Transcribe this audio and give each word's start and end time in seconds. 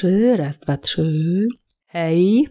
trzy, 0.00 0.36
raz, 0.36 0.58
dwa, 0.58 0.76
trzy. 0.76 1.46
Hej! 1.86 2.48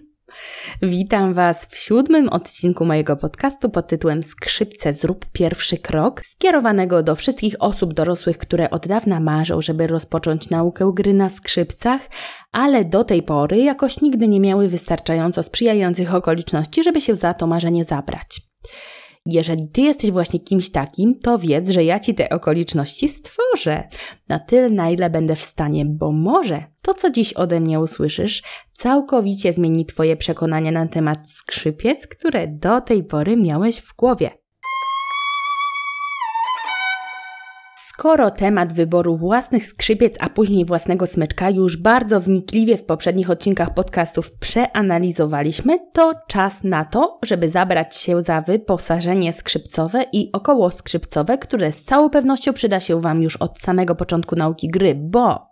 Witam 0.82 1.34
Was 1.34 1.66
w 1.66 1.78
siódmym 1.78 2.30
odcinku 2.30 2.86
mojego 2.86 3.18
podcastu 3.18 3.70
pod 3.70 3.88
tytułem 3.88 4.24
Skrzypce 4.24 4.94
zrób 4.94 5.26
pierwszy 5.34 5.78
krok, 5.78 6.22
skierowanego 6.26 7.04
do 7.04 7.16
wszystkich 7.16 7.56
osób 7.60 7.94
dorosłych, 7.94 8.38
które 8.38 8.70
od 8.70 8.88
dawna 8.88 9.20
marzą, 9.20 9.62
żeby 9.62 9.88
rozpocząć 9.88 10.50
naukę 10.50 10.92
gry 10.96 11.14
na 11.14 11.30
skrzypcach, 11.30 12.02
ale 12.52 12.86
do 12.86 13.04
tej 13.04 13.24
pory 13.24 13.58
jakoś 13.58 14.02
nigdy 14.02 14.28
nie 14.28 14.40
miały 14.40 14.68
wystarczająco 14.68 15.44
sprzyjających 15.44 16.16
okoliczności, 16.16 16.84
żeby 16.84 17.02
się 17.02 17.16
za 17.16 17.34
to 17.34 17.48
marzenie 17.48 17.86
zabrać. 17.86 18.42
Jeżeli 19.32 19.68
ty 19.68 19.82
jesteś 19.82 20.12
właśnie 20.12 20.40
kimś 20.40 20.72
takim, 20.72 21.20
to 21.20 21.40
wiedz, 21.40 21.70
że 21.70 21.84
ja 21.84 22.00
ci 22.00 22.16
te 22.16 22.30
okoliczności 22.30 23.10
stworzę. 23.10 23.88
Na 24.30 24.40
tyle, 24.40 24.70
na 24.70 24.90
ile 24.90 25.10
będę 25.10 25.36
w 25.36 25.42
stanie, 25.42 25.86
bo 25.86 26.12
może 26.12 26.64
to, 26.82 26.94
co 26.94 27.10
dziś 27.10 27.34
ode 27.34 27.60
mnie 27.60 27.80
usłyszysz, 27.80 28.44
całkowicie 28.74 29.54
zmieni 29.54 29.86
twoje 29.86 30.18
przekonania 30.18 30.72
na 30.72 30.88
temat 30.88 31.30
skrzypiec, 31.30 32.08
które 32.08 32.48
do 32.48 32.82
tej 32.82 33.04
pory 33.04 33.38
miałeś 33.38 33.80
w 33.80 33.96
głowie. 33.96 34.30
Skoro 38.00 38.32
temat 38.32 38.74
wyboru 38.74 39.16
własnych 39.16 39.66
skrzypiec, 39.66 40.16
a 40.20 40.30
później 40.30 40.66
własnego 40.66 41.08
smyczka 41.08 41.50
już 41.50 41.78
bardzo 41.78 42.20
wnikliwie 42.20 42.78
w 42.78 42.84
poprzednich 42.84 43.30
odcinkach 43.30 43.74
podcastów 43.74 44.32
przeanalizowaliśmy, 44.32 45.80
to 45.94 46.14
czas 46.28 46.64
na 46.64 46.86
to, 46.86 47.20
żeby 47.24 47.50
zabrać 47.50 47.96
się 47.96 48.22
za 48.22 48.42
wyposażenie 48.42 49.34
skrzypcowe 49.34 50.06
i 50.14 50.32
około 50.34 50.72
skrzypcowe, 50.72 51.38
które 51.38 51.72
z 51.72 51.84
całą 51.84 52.10
pewnością 52.10 52.54
przyda 52.54 52.80
się 52.80 53.02
Wam 53.02 53.22
już 53.22 53.36
od 53.36 53.60
samego 53.60 53.96
początku 53.96 54.36
nauki 54.36 54.68
gry, 54.68 54.96
bo 54.96 55.50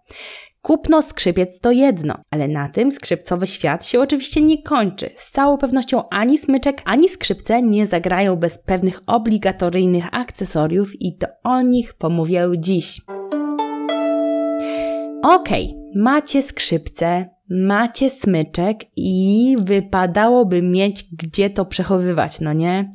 Kupno 0.68 1.02
skrzypiec 1.02 1.60
to 1.60 1.72
jedno, 1.72 2.18
ale 2.32 2.48
na 2.48 2.70
tym 2.70 2.92
skrzypcowy 2.92 3.48
świat 3.48 3.86
się 3.86 4.00
oczywiście 4.02 4.42
nie 4.42 4.64
kończy. 4.64 5.10
Z 5.16 5.32
całą 5.32 5.58
pewnością 5.58 6.10
ani 6.10 6.38
smyczek, 6.38 6.82
ani 6.86 7.10
skrzypce 7.10 7.62
nie 7.62 7.88
zagrają 7.88 8.36
bez 8.36 8.58
pewnych 8.58 9.02
obligatoryjnych 9.06 10.06
akcesoriów 10.12 11.02
i 11.02 11.18
to 11.18 11.28
o 11.44 11.62
nich 11.62 11.94
pomówię 11.94 12.50
dziś. 12.58 13.02
Okej, 15.24 15.66
okay, 15.66 15.92
macie 15.96 16.42
skrzypce, 16.42 17.30
macie 17.50 18.10
smyczek 18.10 18.78
i 18.96 19.56
wypadałoby 19.60 20.62
mieć 20.62 21.04
gdzie 21.04 21.50
to 21.50 21.66
przechowywać, 21.66 22.42
no 22.42 22.54
nie? 22.54 22.92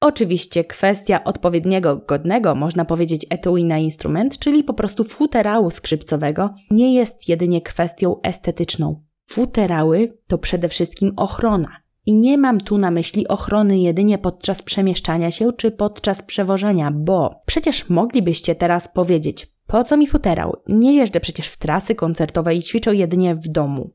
Oczywiście 0.00 0.64
kwestia 0.64 1.24
odpowiedniego, 1.24 1.96
godnego, 1.96 2.54
można 2.54 2.84
powiedzieć, 2.84 3.26
etui 3.30 3.64
na 3.64 3.78
instrument, 3.78 4.38
czyli 4.38 4.64
po 4.64 4.74
prostu 4.74 5.04
futerału 5.04 5.70
skrzypcowego, 5.70 6.54
nie 6.70 6.94
jest 6.94 7.28
jedynie 7.28 7.62
kwestią 7.62 8.20
estetyczną. 8.22 9.02
Futerały 9.30 10.08
to 10.26 10.38
przede 10.38 10.68
wszystkim 10.68 11.12
ochrona. 11.16 11.76
I 12.06 12.14
nie 12.14 12.38
mam 12.38 12.60
tu 12.60 12.78
na 12.78 12.90
myśli 12.90 13.28
ochrony 13.28 13.78
jedynie 13.78 14.18
podczas 14.18 14.62
przemieszczania 14.62 15.30
się 15.30 15.52
czy 15.52 15.70
podczas 15.70 16.22
przewożenia, 16.22 16.90
bo 16.94 17.42
przecież 17.46 17.88
moglibyście 17.88 18.54
teraz 18.54 18.88
powiedzieć, 18.94 19.46
po 19.70 19.84
co 19.84 19.96
mi 19.96 20.06
futerał? 20.06 20.56
Nie 20.68 20.94
jeżdżę 20.94 21.20
przecież 21.20 21.48
w 21.48 21.56
trasy 21.56 21.94
koncertowe 21.94 22.54
i 22.54 22.62
ćwiczę 22.62 22.96
jedynie 22.96 23.34
w 23.34 23.48
domu. 23.48 23.90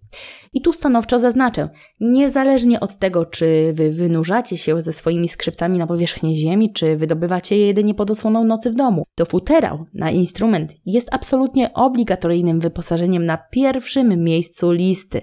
I 0.54 0.62
tu 0.62 0.74
stanowczo 0.74 1.20
zaznaczę, 1.20 1.70
niezależnie 2.00 2.80
od 2.80 2.98
tego, 2.98 3.26
czy 3.26 3.74
wy 3.74 3.92
wynurzacie 3.92 4.58
się 4.58 4.82
ze 4.82 4.94
swoimi 4.94 5.30
skrzypcami 5.30 5.78
na 5.78 5.88
powierzchnię 5.88 6.36
ziemi, 6.36 6.74
czy 6.74 6.98
wydobywacie 6.98 7.58
je 7.58 7.68
jedynie 7.68 7.94
pod 7.94 8.12
osłoną 8.12 8.44
nocy 8.44 8.72
w 8.72 8.76
domu, 8.76 9.04
to 9.16 9.26
futerał 9.26 9.86
na 9.94 10.12
instrument 10.12 10.74
jest 10.86 11.08
absolutnie 11.12 11.74
obligatoryjnym 11.74 12.60
wyposażeniem 12.60 13.26
na 13.26 13.38
pierwszym 13.52 14.24
miejscu 14.24 14.72
listy. 14.72 15.22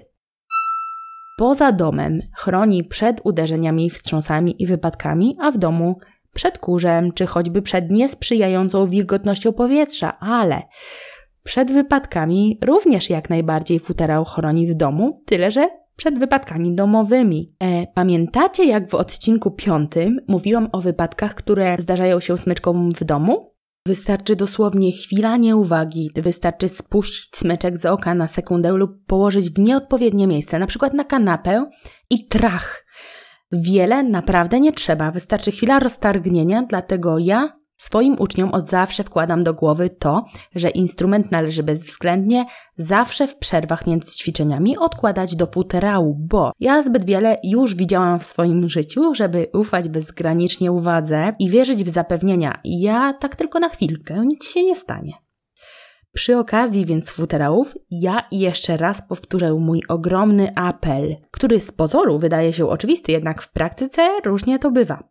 Poza 1.35 1.71
domem 1.71 2.21
chroni 2.35 2.83
przed 2.83 3.21
uderzeniami, 3.23 3.89
wstrząsami 3.89 4.63
i 4.63 4.65
wypadkami, 4.65 5.37
a 5.41 5.51
w 5.51 5.57
domu 5.57 5.97
przed 6.33 6.57
kurzem, 6.57 7.11
czy 7.11 7.25
choćby 7.25 7.61
przed 7.61 7.91
niesprzyjającą 7.91 8.87
wilgotnością 8.87 9.53
powietrza, 9.53 10.19
ale 10.19 10.61
przed 11.43 11.71
wypadkami 11.71 12.59
również 12.61 13.09
jak 13.09 13.29
najbardziej 13.29 13.79
futerał 13.79 14.25
chroni 14.25 14.67
w 14.67 14.73
domu, 14.73 15.23
tyle 15.25 15.51
że 15.51 15.69
przed 15.95 16.19
wypadkami 16.19 16.75
domowymi. 16.75 17.53
E, 17.59 17.87
pamiętacie, 17.87 18.65
jak 18.65 18.89
w 18.89 18.95
odcinku 18.95 19.51
piątym 19.51 20.19
mówiłam 20.27 20.69
o 20.71 20.81
wypadkach, 20.81 21.35
które 21.35 21.75
zdarzają 21.79 22.19
się 22.19 22.37
smyczkom 22.37 22.89
w 22.91 23.03
domu? 23.03 23.52
Wystarczy 23.87 24.35
dosłownie 24.35 24.91
chwila 24.91 25.37
nieuwagi, 25.37 26.11
wystarczy 26.15 26.69
spuścić 26.69 27.35
smyczek 27.35 27.77
z 27.77 27.85
oka 27.85 28.15
na 28.15 28.27
sekundę 28.27 28.71
lub 28.71 29.05
położyć 29.05 29.49
w 29.49 29.59
nieodpowiednie 29.59 30.27
miejsce, 30.27 30.59
na 30.59 30.67
przykład 30.67 30.93
na 30.93 31.03
kanapę 31.03 31.69
i 32.09 32.27
trach. 32.27 32.85
Wiele 33.51 34.03
naprawdę 34.03 34.59
nie 34.59 34.73
trzeba, 34.73 35.11
wystarczy 35.11 35.51
chwila 35.51 35.79
roztargnienia, 35.79 36.63
dlatego 36.69 37.17
ja 37.19 37.53
swoim 37.83 38.15
uczniom 38.19 38.51
od 38.51 38.67
zawsze 38.67 39.03
wkładam 39.03 39.43
do 39.43 39.53
głowy 39.53 39.89
to, 39.89 40.25
że 40.55 40.69
instrument 40.69 41.31
należy 41.31 41.63
bezwzględnie 41.63 42.45
zawsze 42.77 43.27
w 43.27 43.37
przerwach 43.37 43.87
między 43.87 44.11
ćwiczeniami 44.11 44.77
odkładać 44.77 45.35
do 45.35 45.45
futerału, 45.45 46.15
bo 46.19 46.51
ja 46.59 46.81
zbyt 46.81 47.05
wiele 47.05 47.35
już 47.43 47.75
widziałam 47.75 48.19
w 48.19 48.23
swoim 48.23 48.69
życiu, 48.69 49.15
żeby 49.15 49.47
ufać 49.53 49.89
bezgranicznie 49.89 50.71
uwadze 50.71 51.33
i 51.39 51.49
wierzyć 51.49 51.83
w 51.83 51.89
zapewnienia. 51.89 52.59
Ja 52.63 53.13
tak 53.13 53.35
tylko 53.35 53.59
na 53.59 53.69
chwilkę, 53.69 54.25
nic 54.25 54.49
się 54.49 54.63
nie 54.63 54.75
stanie. 54.75 55.13
Przy 56.13 56.37
okazji 56.37 56.85
więc 56.85 57.11
futerałów 57.11 57.77
ja 57.91 58.23
jeszcze 58.31 58.77
raz 58.77 59.07
powtórzę 59.07 59.53
mój 59.53 59.81
ogromny 59.87 60.51
apel, 60.55 61.15
który 61.31 61.59
z 61.59 61.71
pozoru 61.71 62.19
wydaje 62.19 62.53
się 62.53 62.67
oczywisty, 62.67 63.11
jednak 63.11 63.41
w 63.41 63.51
praktyce 63.51 64.09
różnie 64.25 64.59
to 64.59 64.71
bywa. 64.71 65.03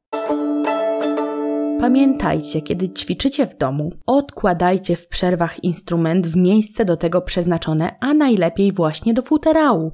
Pamiętajcie, 1.82 2.62
kiedy 2.62 2.88
ćwiczycie 2.88 3.46
w 3.46 3.56
domu, 3.56 3.90
odkładajcie 4.06 4.96
w 4.96 5.08
przerwach 5.08 5.64
instrument 5.64 6.26
w 6.26 6.36
miejsce 6.36 6.84
do 6.84 6.96
tego 6.96 7.22
przeznaczone, 7.22 7.96
a 8.00 8.14
najlepiej 8.14 8.72
właśnie 8.72 9.14
do 9.14 9.22
futerału. 9.22 9.92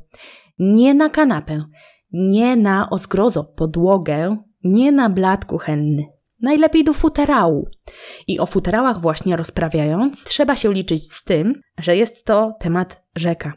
Nie 0.58 0.94
na 0.94 1.08
kanapę, 1.08 1.64
nie 2.12 2.56
na 2.56 2.90
ozgrozo 2.90 3.44
podłogę, 3.44 4.36
nie 4.64 4.92
na 4.92 5.10
blat 5.10 5.44
kuchenny, 5.44 6.04
najlepiej 6.40 6.84
do 6.84 6.92
futerału. 6.92 7.68
I 8.26 8.40
o 8.40 8.46
futerałach 8.46 9.00
właśnie 9.00 9.36
rozprawiając, 9.36 10.24
trzeba 10.24 10.56
się 10.56 10.72
liczyć 10.72 11.12
z 11.12 11.24
tym, 11.24 11.60
że 11.78 11.96
jest 11.96 12.24
to 12.24 12.52
temat 12.60 13.02
rzeka. 13.16 13.52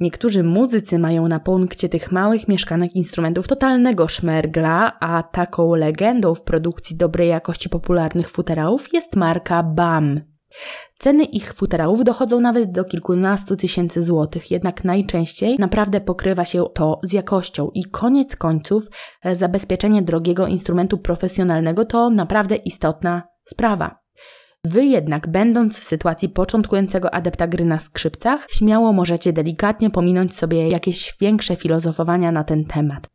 Niektórzy 0.00 0.42
muzycy 0.42 0.98
mają 0.98 1.28
na 1.28 1.40
punkcie 1.40 1.88
tych 1.88 2.12
małych 2.12 2.48
mieszkanek 2.48 2.94
instrumentów 2.94 3.48
totalnego 3.48 4.08
szmergla, 4.08 5.00
a 5.00 5.22
taką 5.22 5.74
legendą 5.74 6.34
w 6.34 6.42
produkcji 6.42 6.96
dobrej 6.96 7.28
jakości 7.28 7.68
popularnych 7.68 8.30
futerałów 8.30 8.92
jest 8.92 9.16
marka 9.16 9.62
BAM. 9.62 10.20
Ceny 10.98 11.24
ich 11.24 11.54
futerałów 11.54 12.04
dochodzą 12.04 12.40
nawet 12.40 12.72
do 12.72 12.84
kilkunastu 12.84 13.56
tysięcy 13.56 14.02
złotych, 14.02 14.50
jednak 14.50 14.84
najczęściej 14.84 15.56
naprawdę 15.58 16.00
pokrywa 16.00 16.44
się 16.44 16.64
to 16.74 17.00
z 17.02 17.12
jakością 17.12 17.70
i 17.74 17.84
koniec 17.84 18.36
końców 18.36 18.86
e, 19.22 19.34
zabezpieczenie 19.34 20.02
drogiego 20.02 20.46
instrumentu 20.46 20.98
profesjonalnego 20.98 21.84
to 21.84 22.10
naprawdę 22.10 22.56
istotna 22.56 23.22
sprawa. 23.44 23.99
Wy 24.64 24.84
jednak, 24.84 25.28
będąc 25.28 25.78
w 25.78 25.84
sytuacji 25.84 26.28
początkującego 26.28 27.14
adepta 27.14 27.46
gry 27.46 27.64
na 27.64 27.80
skrzypcach, 27.80 28.46
śmiało 28.50 28.92
możecie 28.92 29.32
delikatnie 29.32 29.90
pominąć 29.90 30.34
sobie 30.34 30.68
jakieś 30.68 31.14
większe 31.20 31.56
filozofowania 31.56 32.32
na 32.32 32.44
ten 32.44 32.64
temat. 32.64 33.08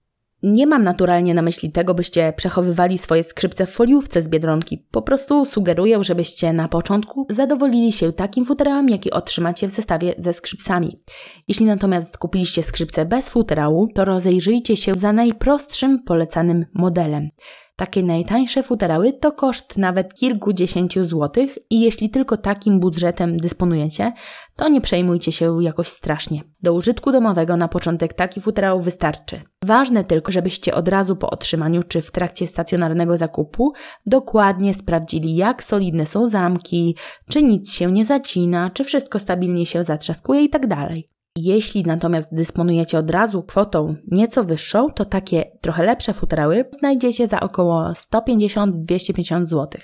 Nie 0.44 0.68
mam 0.68 0.84
naturalnie 0.84 1.34
na 1.34 1.42
myśli 1.42 1.72
tego, 1.72 1.94
byście 1.94 2.34
przechowywali 2.38 2.98
swoje 2.98 3.24
skrzypce 3.24 3.66
w 3.66 3.70
foliówce 3.70 4.22
z 4.22 4.30
biedronki. 4.30 4.86
Po 4.92 5.02
prostu 5.02 5.46
sugeruję, 5.46 6.04
żebyście 6.04 6.54
na 6.54 6.68
początku 6.68 7.28
zadowolili 7.30 7.92
się 7.92 8.14
takim 8.14 8.46
futerałem, 8.46 8.90
jaki 8.90 9.12
otrzymacie 9.12 9.68
w 9.68 9.72
zestawie 9.72 10.14
ze 10.18 10.34
skrzypcami. 10.34 11.00
Jeśli 11.48 11.66
natomiast 11.66 12.18
kupiliście 12.18 12.64
skrzypce 12.64 13.06
bez 13.06 13.30
futerału, 13.30 13.88
to 13.96 14.06
rozejrzyjcie 14.06 14.78
się 14.78 14.96
za 14.96 15.14
najprostszym 15.14 16.04
polecanym 16.04 16.66
modelem. 16.74 17.30
Takie 17.76 18.04
najtańsze 18.04 18.64
futerały 18.64 19.14
to 19.14 19.32
koszt 19.32 19.78
nawet 19.78 20.14
kilkudziesięciu 20.14 21.06
złotych 21.06 21.58
i 21.70 21.82
jeśli 21.82 22.10
tylko 22.10 22.38
takim 22.38 22.80
budżetem 22.80 23.38
dysponujecie, 23.38 24.14
to 24.56 24.68
nie 24.68 24.82
przejmujcie 24.82 25.32
się 25.32 25.64
jakoś 25.64 25.88
strasznie. 25.88 26.42
Do 26.64 26.74
użytku 26.74 27.12
domowego 27.12 27.58
na 27.58 27.68
początek 27.68 28.14
taki 28.14 28.42
futerał 28.42 28.82
wystarczy. 28.82 29.42
Ważne 29.66 30.04
tylko, 30.04 30.32
żebyście 30.32 30.76
od 30.76 30.88
razu 30.88 31.16
po 31.16 31.30
otrzymaniu 31.30 31.84
czy 31.84 32.02
w 32.02 32.12
trakcie 32.12 32.48
stacjonarnego 32.48 33.18
zakupu 33.18 33.74
dokładnie 34.06 34.74
sprawdzili, 34.74 35.36
jak 35.36 35.64
solidne 35.64 36.06
są 36.06 36.28
zamki, 36.28 36.96
czy 37.30 37.44
nic 37.44 37.74
się 37.74 37.92
nie 37.92 38.06
zacina, 38.06 38.70
czy 38.70 38.84
wszystko 38.84 39.20
stabilnie 39.20 39.66
się 39.66 39.84
zatrzaskuje 39.84 40.42
itd. 40.42 40.88
Jeśli 41.38 41.84
natomiast 41.84 42.28
dysponujecie 42.32 42.98
od 42.98 43.12
razu 43.12 43.44
kwotą 43.44 43.96
nieco 44.12 44.44
wyższą, 44.44 44.92
to 44.92 45.06
takie 45.06 45.52
trochę 45.62 45.84
lepsze 45.84 46.14
futerały 46.14 46.66
znajdziecie 46.80 47.28
za 47.28 47.40
około 47.40 47.84
150-250 47.84 49.46
zł. 49.46 49.82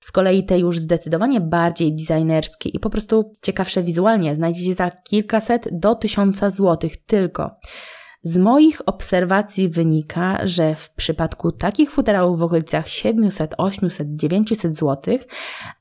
Z 0.00 0.12
kolei 0.12 0.44
te 0.44 0.58
już 0.58 0.78
zdecydowanie 0.78 1.40
bardziej 1.40 1.96
designerskie 1.96 2.68
i 2.68 2.78
po 2.78 2.90
prostu 2.90 3.36
ciekawsze 3.42 3.82
wizualnie 3.82 4.34
znajdziecie 4.34 4.74
za 4.74 4.90
kilkaset 4.90 5.68
do 5.72 5.94
tysiąca 5.94 6.50
złotych 6.50 6.96
tylko. 6.96 7.50
Z 8.22 8.36
moich 8.36 8.80
obserwacji 8.86 9.68
wynika, 9.68 10.38
że 10.44 10.74
w 10.74 10.90
przypadku 10.90 11.52
takich 11.52 11.90
futerałów 11.90 12.38
w 12.38 12.42
okolicach 12.42 12.88
700, 12.88 13.54
800, 13.58 14.08
900 14.16 14.78
zł 14.78 15.18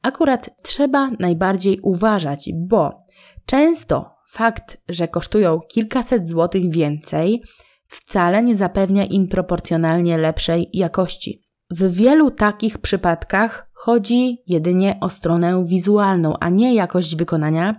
akurat 0.01 0.63
trzeba 0.63 1.11
najbardziej 1.19 1.79
uważać, 1.79 2.49
bo 2.53 3.05
często 3.45 4.16
fakt, 4.29 4.77
że 4.89 5.07
kosztują 5.07 5.59
kilkaset 5.59 6.29
złotych 6.29 6.71
więcej, 6.71 7.41
wcale 7.87 8.43
nie 8.43 8.55
zapewnia 8.55 9.05
im 9.05 9.27
proporcjonalnie 9.27 10.17
lepszej 10.17 10.69
jakości. 10.73 11.47
W 11.71 11.95
wielu 11.95 12.31
takich 12.31 12.77
przypadkach 12.77 13.69
chodzi 13.73 14.43
jedynie 14.47 14.97
o 15.01 15.09
stronę 15.09 15.65
wizualną, 15.65 16.33
a 16.39 16.49
nie 16.49 16.75
jakość 16.75 17.15
wykonania. 17.15 17.75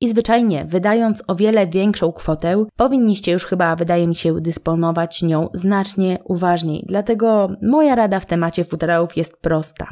I 0.00 0.08
zwyczajnie, 0.08 0.64
wydając 0.64 1.22
o 1.26 1.34
wiele 1.34 1.66
większą 1.66 2.12
kwotę, 2.12 2.64
powinniście 2.76 3.32
już 3.32 3.44
chyba, 3.44 3.76
wydaje 3.76 4.06
mi 4.06 4.14
się, 4.14 4.40
dysponować 4.40 5.22
nią 5.22 5.48
znacznie 5.54 6.18
uważniej. 6.24 6.84
Dlatego 6.86 7.48
moja 7.62 7.94
rada 7.94 8.20
w 8.20 8.26
temacie 8.26 8.64
futerałów 8.64 9.16
jest 9.16 9.40
prosta. 9.40 9.86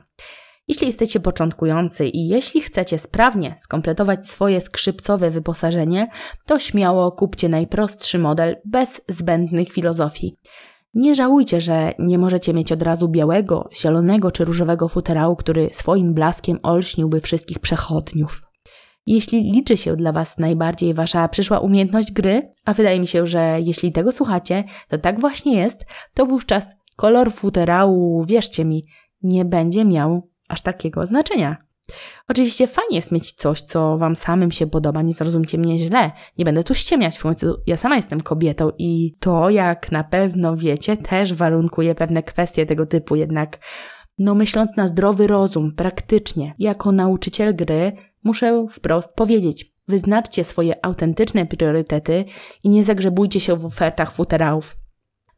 Jeśli 0.69 0.87
jesteście 0.87 1.21
początkujący 1.21 2.07
i 2.07 2.29
jeśli 2.29 2.61
chcecie 2.61 2.99
sprawnie 2.99 3.55
skompletować 3.59 4.27
swoje 4.27 4.61
skrzypcowe 4.61 5.31
wyposażenie, 5.31 6.11
to 6.47 6.59
śmiało 6.59 7.13
kupcie 7.13 7.49
najprostszy 7.49 8.19
model 8.19 8.57
bez 8.65 9.01
zbędnych 9.09 9.69
filozofii. 9.69 10.37
Nie 10.95 11.15
żałujcie, 11.15 11.61
że 11.61 11.93
nie 11.99 12.19
możecie 12.19 12.55
mieć 12.55 12.73
od 12.73 12.83
razu 12.83 13.09
białego, 13.09 13.69
zielonego 13.81 14.31
czy 14.31 14.45
różowego 14.45 14.89
futerału, 14.89 15.37
który 15.37 15.71
swoim 15.73 16.15
blaskiem 16.15 16.59
olśniłby 16.63 17.21
wszystkich 17.21 17.59
przechodniów. 17.59 18.43
Jeśli 19.07 19.53
liczy 19.53 19.77
się 19.77 19.97
dla 19.97 20.13
Was 20.13 20.39
najbardziej 20.39 20.95
Wasza 20.95 21.29
przyszła 21.29 21.59
umiejętność 21.59 22.13
gry, 22.13 22.53
a 22.65 22.75
wydaje 22.75 23.01
mi 23.01 23.07
się, 23.07 23.27
że 23.27 23.59
jeśli 23.65 23.93
tego 23.93 24.13
słuchacie, 24.13 24.65
to 24.89 24.99
tak 24.99 25.21
właśnie 25.21 25.57
jest, 25.57 25.85
to 26.15 26.27
wówczas 26.27 26.67
kolor 26.97 27.33
futerału, 27.33 28.25
wierzcie 28.25 28.65
mi, 28.65 28.87
nie 29.23 29.45
będzie 29.45 29.85
miał 29.85 30.29
aż 30.49 30.63
takiego 30.63 31.07
znaczenia. 31.07 31.57
Oczywiście 32.29 32.67
fajnie 32.67 32.97
jest 32.97 33.13
mieć 33.13 33.33
coś, 33.33 33.63
co 33.63 33.99
Wam 33.99 34.17
samym 34.17 34.51
się 34.51 34.67
podoba, 34.67 35.03
nie 35.03 35.15
zrozumcie 35.15 35.59
mnie 35.59 35.79
źle. 35.79 36.11
Nie 36.39 36.45
będę 36.45 36.65
tu 36.65 36.75
ściemniać, 36.75 37.19
w 37.19 37.23
końcu 37.23 37.63
ja 37.67 37.77
sama 37.77 37.97
jestem 37.97 38.21
kobietą 38.21 38.71
i 38.79 39.15
to, 39.21 39.51
jak 39.51 39.93
na 39.93 40.05
pewno 40.05 40.57
wiecie, 40.57 40.97
też 40.97 41.35
warunkuje 41.35 41.95
pewne 41.95 42.23
kwestie 42.23 42.67
tego 42.67 42.87
typu, 42.87 43.17
jednak 43.17 43.59
no 44.19 44.35
myśląc 44.35 44.77
na 44.77 44.89
zdrowy 44.89 45.27
rozum, 45.27 45.73
praktycznie, 45.73 46.55
jako 46.59 46.93
nauczyciel 46.93 47.57
gry, 47.57 47.93
muszę 48.25 48.67
wprost 48.71 49.09
powiedzieć, 49.15 49.73
wyznaczcie 49.89 50.45
swoje 50.45 50.85
autentyczne 50.85 51.47
priorytety 51.47 52.25
i 52.65 52.69
nie 52.69 52.85
zagrzebujcie 52.85 53.41
się 53.41 53.57
w 53.57 53.67
ofertach 53.67 54.13
futerałów. 54.13 54.77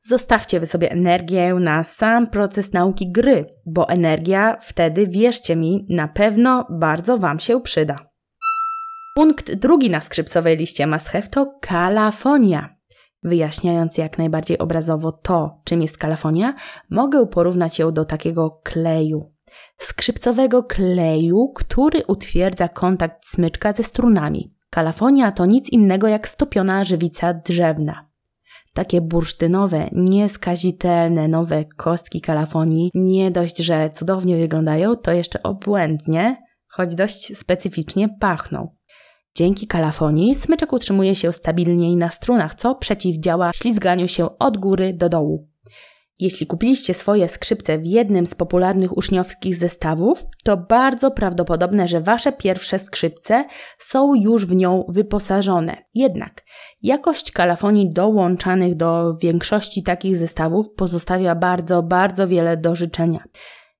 Zostawcie 0.00 0.60
wy 0.60 0.66
sobie 0.66 0.90
energię 0.90 1.54
na 1.54 1.84
sam 1.84 2.26
proces 2.26 2.72
nauki 2.72 3.12
gry, 3.12 3.46
bo 3.66 3.88
energia 3.88 4.56
wtedy, 4.60 5.06
wierzcie 5.06 5.56
mi, 5.56 5.86
na 5.88 6.08
pewno 6.08 6.66
bardzo 6.70 7.18
Wam 7.18 7.40
się 7.40 7.60
przyda. 7.60 7.96
Punkt 9.14 9.54
drugi 9.54 9.90
na 9.90 10.00
skrzypcowej 10.00 10.56
liście 10.56 10.86
must 10.86 11.10
to 11.30 11.58
kalafonia. 11.60 12.76
Wyjaśniając 13.22 13.98
jak 13.98 14.18
najbardziej 14.18 14.58
obrazowo 14.58 15.12
to, 15.12 15.60
czym 15.64 15.82
jest 15.82 15.98
kalafonia, 15.98 16.54
mogę 16.90 17.26
porównać 17.26 17.78
ją 17.78 17.92
do 17.92 18.04
takiego 18.04 18.60
kleju. 18.64 19.32
Skrzypcowego 19.78 20.62
kleju, 20.62 21.52
który 21.54 22.02
utwierdza 22.06 22.68
kontakt 22.68 23.26
smyczka 23.26 23.72
ze 23.72 23.84
strunami. 23.84 24.54
Kalafonia 24.70 25.32
to 25.32 25.46
nic 25.46 25.68
innego 25.68 26.08
jak 26.08 26.28
stopiona 26.28 26.84
żywica 26.84 27.34
drzewna. 27.34 28.09
Takie 28.80 29.00
bursztynowe, 29.00 29.88
nieskazitelne 29.92 31.28
nowe 31.28 31.64
kostki 31.64 32.20
kalafonii 32.20 32.90
nie 32.94 33.30
dość, 33.30 33.56
że 33.56 33.90
cudownie 33.94 34.36
wyglądają, 34.36 34.96
to 34.96 35.12
jeszcze 35.12 35.42
obłędnie, 35.42 36.36
choć 36.68 36.94
dość 36.94 37.38
specyficznie 37.38 38.08
pachną. 38.20 38.68
Dzięki 39.36 39.66
kalafonii 39.66 40.34
smyczek 40.34 40.72
utrzymuje 40.72 41.14
się 41.14 41.32
stabilniej 41.32 41.96
na 41.96 42.08
strunach, 42.08 42.54
co 42.54 42.74
przeciwdziała 42.74 43.52
ślizganiu 43.52 44.08
się 44.08 44.38
od 44.38 44.56
góry 44.56 44.92
do 44.92 45.08
dołu. 45.08 45.49
Jeśli 46.20 46.46
kupiliście 46.46 46.94
swoje 46.94 47.28
skrzypce 47.28 47.78
w 47.78 47.86
jednym 47.86 48.26
z 48.26 48.34
popularnych 48.34 48.96
uczniowskich 48.96 49.56
zestawów, 49.56 50.26
to 50.44 50.56
bardzo 50.56 51.10
prawdopodobne, 51.10 51.88
że 51.88 52.00
wasze 52.00 52.32
pierwsze 52.32 52.78
skrzypce 52.78 53.44
są 53.78 54.14
już 54.14 54.46
w 54.46 54.54
nią 54.54 54.84
wyposażone. 54.88 55.76
Jednak 55.94 56.44
jakość 56.82 57.32
kalafonii 57.32 57.92
dołączanych 57.92 58.74
do 58.74 59.16
większości 59.22 59.82
takich 59.82 60.18
zestawów 60.18 60.66
pozostawia 60.76 61.34
bardzo, 61.34 61.82
bardzo 61.82 62.28
wiele 62.28 62.56
do 62.56 62.74
życzenia. 62.74 63.24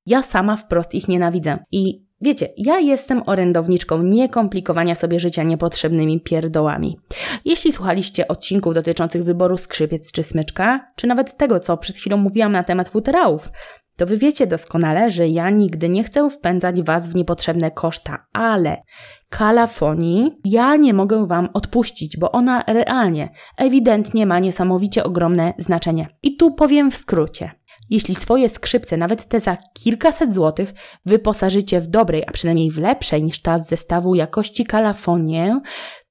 Ja 0.06 0.22
sama 0.22 0.56
wprost 0.56 0.94
ich 0.94 1.08
nienawidzę 1.08 1.58
i 1.72 2.09
Wiecie, 2.20 2.48
ja 2.56 2.78
jestem 2.78 3.22
orędowniczką 3.26 4.02
niekomplikowania 4.02 4.94
sobie 4.94 5.20
życia 5.20 5.42
niepotrzebnymi 5.42 6.20
pierdołami. 6.20 6.98
Jeśli 7.44 7.72
słuchaliście 7.72 8.28
odcinków 8.28 8.74
dotyczących 8.74 9.24
wyboru 9.24 9.58
skrzypiec 9.58 10.12
czy 10.12 10.22
smyczka, 10.22 10.92
czy 10.96 11.06
nawet 11.06 11.36
tego, 11.36 11.60
co 11.60 11.76
przed 11.76 11.96
chwilą 11.96 12.16
mówiłam 12.16 12.52
na 12.52 12.64
temat 12.64 12.88
futerałów, 12.88 13.50
to 13.96 14.06
wy 14.06 14.16
wiecie 14.16 14.46
doskonale, 14.46 15.10
że 15.10 15.28
ja 15.28 15.50
nigdy 15.50 15.88
nie 15.88 16.04
chcę 16.04 16.30
wpędzać 16.30 16.82
was 16.82 17.08
w 17.08 17.14
niepotrzebne 17.14 17.70
koszta, 17.70 18.26
ale 18.32 18.82
kalafonii 19.28 20.30
ja 20.44 20.76
nie 20.76 20.94
mogę 20.94 21.26
wam 21.26 21.48
odpuścić, 21.54 22.16
bo 22.16 22.32
ona 22.32 22.64
realnie, 22.66 23.28
ewidentnie 23.56 24.26
ma 24.26 24.38
niesamowicie 24.38 25.04
ogromne 25.04 25.52
znaczenie. 25.58 26.08
I 26.22 26.36
tu 26.36 26.54
powiem 26.54 26.90
w 26.90 26.96
skrócie. 26.96 27.50
Jeśli 27.90 28.14
swoje 28.14 28.48
skrzypce, 28.48 28.96
nawet 28.96 29.28
te 29.28 29.40
za 29.40 29.56
kilkaset 29.56 30.34
złotych, 30.34 30.72
wyposażycie 31.06 31.80
w 31.80 31.86
dobrej, 31.86 32.24
a 32.26 32.32
przynajmniej 32.32 32.70
w 32.70 32.78
lepszej 32.78 33.22
niż 33.22 33.42
ta 33.42 33.58
z 33.58 33.68
zestawu 33.68 34.14
jakości 34.14 34.64
kalafonię, 34.64 35.60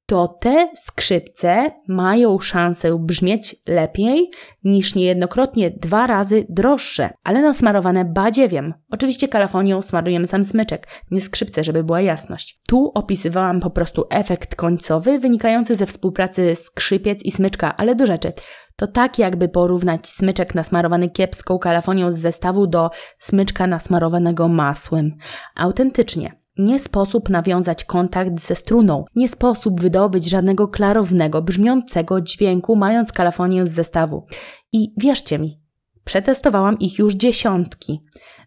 to 0.09 0.27
te 0.27 0.69
skrzypce 0.75 1.71
mają 1.87 2.39
szansę 2.39 2.99
brzmieć 2.99 3.55
lepiej 3.67 4.31
niż 4.63 4.95
niejednokrotnie 4.95 5.71
dwa 5.71 6.07
razy 6.07 6.45
droższe, 6.49 7.09
ale 7.23 7.41
nasmarowane 7.41 8.05
badziewiem. 8.05 8.73
Oczywiście 8.91 9.27
kalafonią 9.27 9.81
smarujemy 9.81 10.27
sam 10.27 10.45
smyczek, 10.45 10.87
nie 11.11 11.21
skrzypce, 11.21 11.63
żeby 11.63 11.83
była 11.83 12.01
jasność. 12.01 12.59
Tu 12.67 12.91
opisywałam 12.95 13.59
po 13.59 13.69
prostu 13.69 14.05
efekt 14.09 14.55
końcowy 14.55 15.19
wynikający 15.19 15.75
ze 15.75 15.85
współpracy 15.85 16.55
skrzypiec 16.55 17.23
i 17.25 17.31
smyczka, 17.31 17.75
ale 17.77 17.95
do 17.95 18.05
rzeczy. 18.05 18.33
To 18.75 18.87
tak 18.87 19.19
jakby 19.19 19.49
porównać 19.49 20.07
smyczek 20.07 20.55
nasmarowany 20.55 21.09
kiepską 21.09 21.59
kalafonią 21.59 22.11
z 22.11 22.17
zestawu 22.17 22.67
do 22.67 22.89
smyczka 23.19 23.67
nasmarowanego 23.67 24.47
masłem. 24.47 25.11
Autentycznie. 25.55 26.38
Nie 26.59 26.79
sposób 26.79 27.29
nawiązać 27.29 27.83
kontakt 27.83 28.41
ze 28.41 28.55
struną, 28.55 29.05
nie 29.15 29.27
sposób 29.27 29.81
wydobyć 29.81 30.29
żadnego 30.29 30.67
klarownego, 30.67 31.41
brzmiącego 31.41 32.21
dźwięku, 32.21 32.75
mając 32.75 33.11
kalafonię 33.11 33.65
z 33.65 33.71
zestawu. 33.71 34.25
I 34.73 34.93
wierzcie 34.97 35.39
mi, 35.39 35.61
przetestowałam 36.03 36.79
ich 36.79 36.99
już 36.99 37.13
dziesiątki. 37.13 38.03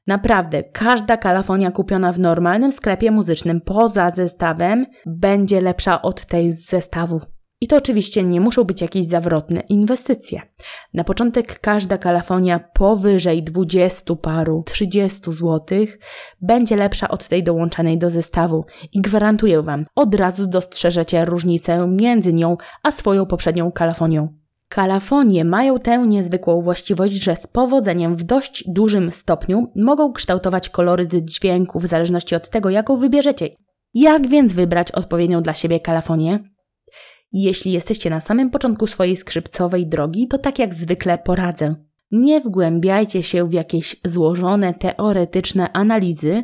Naprawdę, 0.07 0.63
każda 0.63 1.17
kalafonia 1.17 1.71
kupiona 1.71 2.13
w 2.13 2.21
normalnym 2.21 2.73
sklepie 2.73 3.11
muzycznym 3.11 3.61
poza 3.61 4.11
zestawem 4.11 4.87
będzie 5.07 5.61
lepsza 5.61 6.03
od 6.03 6.27
tej 6.27 6.53
z 6.53 6.67
zestawu. 6.71 7.21
I 7.63 7.67
to 7.67 7.77
oczywiście 7.77 8.25
nie 8.25 8.41
muszą 8.41 8.65
być 8.65 8.81
jakieś 8.81 9.07
zawrotne 9.07 9.61
inwestycje. 9.61 10.43
Na 10.95 11.05
początek 11.05 11.61
każda 11.61 11.99
kalafonia 11.99 12.59
powyżej 12.59 13.43
20 13.43 14.17
paru, 14.17 14.63
30 14.67 15.21
zł 15.33 15.79
będzie 16.41 16.77
lepsza 16.77 17.09
od 17.09 17.29
tej 17.29 17.43
dołączanej 17.43 17.99
do 17.99 18.11
zestawu 18.11 18.65
i 18.93 19.01
gwarantuję 19.01 19.63
Wam, 19.63 19.85
od 19.95 20.15
razu 20.15 20.47
dostrzeżecie 20.47 21.25
różnicę 21.25 21.87
między 22.01 22.33
nią 22.33 22.57
a 22.83 22.93
swoją 22.93 23.27
poprzednią 23.27 23.73
kalafonią. 23.73 24.29
Kalafonie 24.69 25.45
mają 25.45 25.79
tę 25.79 25.99
niezwykłą 25.99 26.61
właściwość, 26.61 27.13
że 27.13 27.37
z 27.37 27.47
powodzeniem 27.47 28.17
w 28.17 28.25
dość 28.25 28.65
dużym 28.67 29.13
stopniu 29.13 29.73
mogą 29.77 30.13
kształtować 30.13 30.69
koloryt 30.69 31.15
dźwięku 31.15 31.81
w 31.81 31.87
zależności 31.87 32.35
od 32.35 32.51
tego, 32.51 32.71
jaką 32.71 32.97
wybierzecie. 32.97 33.49
Jak 33.95 34.29
więc 34.29 34.53
wybrać 34.53 34.93
odpowiednią 34.93 35.43
dla 35.43 35.55
siebie 35.55 35.81
kalafonię? 35.81 36.52
Jeśli 37.33 37.73
jesteście 37.73 38.11
na 38.11 38.21
samym 38.21 38.51
początku 38.51 38.87
swojej 38.87 39.17
skrzypcowej 39.17 39.87
drogi, 39.87 40.29
to 40.29 40.39
tak 40.39 40.59
jak 40.59 40.75
zwykle 40.75 41.19
poradzę. 41.19 41.75
Nie 42.11 42.41
wgłębiajcie 42.41 43.23
się 43.23 43.49
w 43.49 43.53
jakieś 43.53 43.97
złożone 44.05 44.75
teoretyczne 44.75 45.73
analizy, 45.73 46.43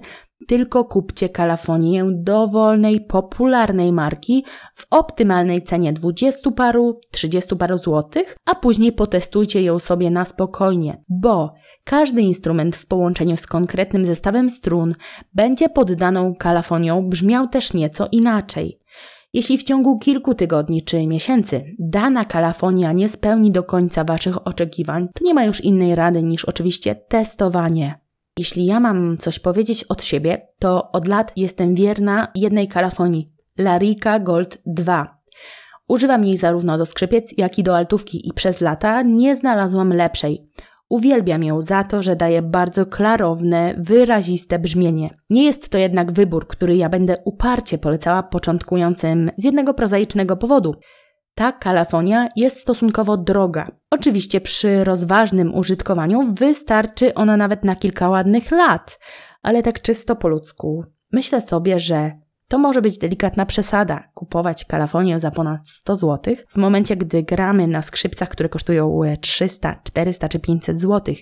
tylko 0.49 0.85
kupcie 0.85 1.29
kalafonię 1.29 2.05
dowolnej, 2.13 3.01
popularnej 3.01 3.93
marki 3.93 4.45
w 4.75 4.87
optymalnej 4.91 5.63
cenie 5.63 5.93
20 5.93 6.51
paru, 6.51 7.01
30 7.11 7.57
paru 7.57 7.79
złotych, 7.79 8.37
a 8.45 8.55
później 8.55 8.93
potestujcie 8.93 9.63
ją 9.63 9.79
sobie 9.79 10.11
na 10.11 10.25
spokojnie, 10.25 11.05
bo 11.09 11.55
Każdy 11.89 12.23
instrument 12.23 12.77
w 12.77 12.87
połączeniu 12.87 13.37
z 13.37 13.47
konkretnym 13.47 14.07
zestawem 14.07 14.51
strun 14.51 14.95
będzie 15.35 15.69
pod 15.69 15.93
daną 15.93 16.35
kalafonią 16.35 17.09
brzmiał 17.09 17.49
też 17.49 17.75
nieco 17.75 18.09
inaczej. 18.13 18.79
Jeśli 19.33 19.59
w 19.59 19.63
ciągu 19.63 19.99
kilku 19.99 20.35
tygodni 20.35 20.83
czy 20.83 21.07
miesięcy 21.07 21.65
dana 21.79 22.25
kalafonia 22.25 22.93
nie 22.93 23.09
spełni 23.09 23.53
do 23.53 23.63
końca 23.63 24.05
Waszych 24.05 24.47
oczekiwań, 24.47 25.09
to 25.15 25.25
nie 25.25 25.35
ma 25.35 25.45
już 25.45 25.65
innej 25.65 25.95
rady 25.95 26.23
niż 26.23 26.45
oczywiście 26.45 26.95
testowanie. 26.95 28.01
Jeśli 28.39 28.67
ja 28.67 28.81
mam 28.81 29.19
coś 29.19 29.39
powiedzieć 29.39 29.85
od 29.85 30.05
siebie, 30.05 30.49
to 30.59 30.93
od 30.93 31.09
lat 31.09 31.33
jestem 31.37 31.75
wierna 31.75 32.29
jednej 32.35 32.69
kalafonii 32.69 33.33
Larika 33.59 34.21
Gold 34.21 34.59
2. 34.67 35.19
Używam 35.89 36.25
jej 36.25 36.37
zarówno 36.37 36.79
do 36.79 36.87
skrzypiec, 36.87 37.35
jak 37.37 37.59
i 37.59 37.63
do 37.63 37.77
altówki 37.77 38.29
i 38.29 38.33
przez 38.33 38.61
lata 38.61 39.03
nie 39.03 39.37
znalazłam 39.37 39.93
lepszej. 39.93 40.49
Uwielbiam 40.89 41.45
ją 41.45 41.61
za 41.61 41.85
to, 41.85 42.03
że 42.03 42.17
daje 42.17 42.43
bardzo 42.43 42.87
klarowne, 42.87 43.75
wyraziste 43.79 44.59
brzmienie. 44.59 45.19
Nie 45.31 45.45
jest 45.45 45.69
to 45.69 45.79
jednak 45.79 46.13
wybór, 46.13 46.47
który 46.47 46.77
ja 46.77 46.89
będę 46.89 47.17
uparcie 47.25 47.79
polecała 47.79 48.23
początkującym 48.23 49.31
z 49.37 49.45
jednego 49.45 49.75
prozaicznego 49.75 50.37
powodu. 50.37 50.75
Ta 51.35 51.53
kalafonia 51.53 52.29
jest 52.37 52.61
stosunkowo 52.61 53.17
droga. 53.17 53.67
Oczywiście 53.91 54.41
przy 54.41 54.85
rozważnym 54.85 55.55
użytkowaniu 55.55 56.35
wystarczy 56.35 57.15
ona 57.15 57.37
nawet 57.37 57.65
na 57.65 57.77
kilka 57.77 58.09
ładnych 58.09 58.51
lat, 58.51 58.99
ale 59.43 59.63
tak 59.63 59.83
czysto 59.83 60.17
po 60.17 60.29
ludzku. 60.29 60.85
Myślę 61.13 61.41
sobie, 61.41 61.81
że 61.81 62.13
to 62.49 62.59
może 62.59 62.83
być 62.83 62.99
delikatna 62.99 63.47
przesada 63.47 64.09
kupować 64.15 64.65
kalafonię 64.65 65.21
za 65.21 65.31
ponad 65.31 65.69
100 65.69 65.97
zł 65.97 66.35
w 66.49 66.57
momencie, 66.57 66.97
gdy 66.97 67.23
gramy 67.23 67.67
na 67.67 67.83
skrzypcach, 67.83 68.29
które 68.29 68.49
kosztują 68.49 69.01
300, 69.21 69.81
400 69.85 70.29
czy 70.29 70.41
500 70.41 70.81
zł. 70.81 71.15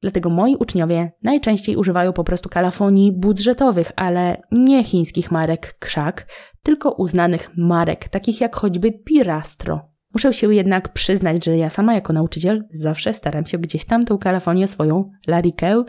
Dlatego 0.00 0.30
moi 0.30 0.56
uczniowie 0.56 1.12
najczęściej 1.22 1.76
używają 1.76 2.12
po 2.12 2.24
prostu 2.24 2.48
kalafonii 2.48 3.12
budżetowych, 3.12 3.92
ale 3.96 4.42
nie 4.52 4.84
chińskich 4.84 5.30
marek 5.30 5.78
krzak, 5.78 6.26
tylko 6.62 6.92
uznanych 6.92 7.50
marek, 7.56 8.08
takich 8.08 8.40
jak 8.40 8.56
choćby 8.56 8.92
Pirastro. 8.92 9.92
Muszę 10.14 10.34
się 10.34 10.54
jednak 10.54 10.92
przyznać, 10.92 11.44
że 11.44 11.56
ja 11.56 11.70
sama 11.70 11.94
jako 11.94 12.12
nauczyciel 12.12 12.64
zawsze 12.72 13.14
staram 13.14 13.46
się 13.46 13.58
gdzieś 13.58 13.84
tam 13.84 14.04
tą 14.04 14.18
kalafonię 14.18 14.68
swoją 14.68 15.10
larikę 15.26 15.84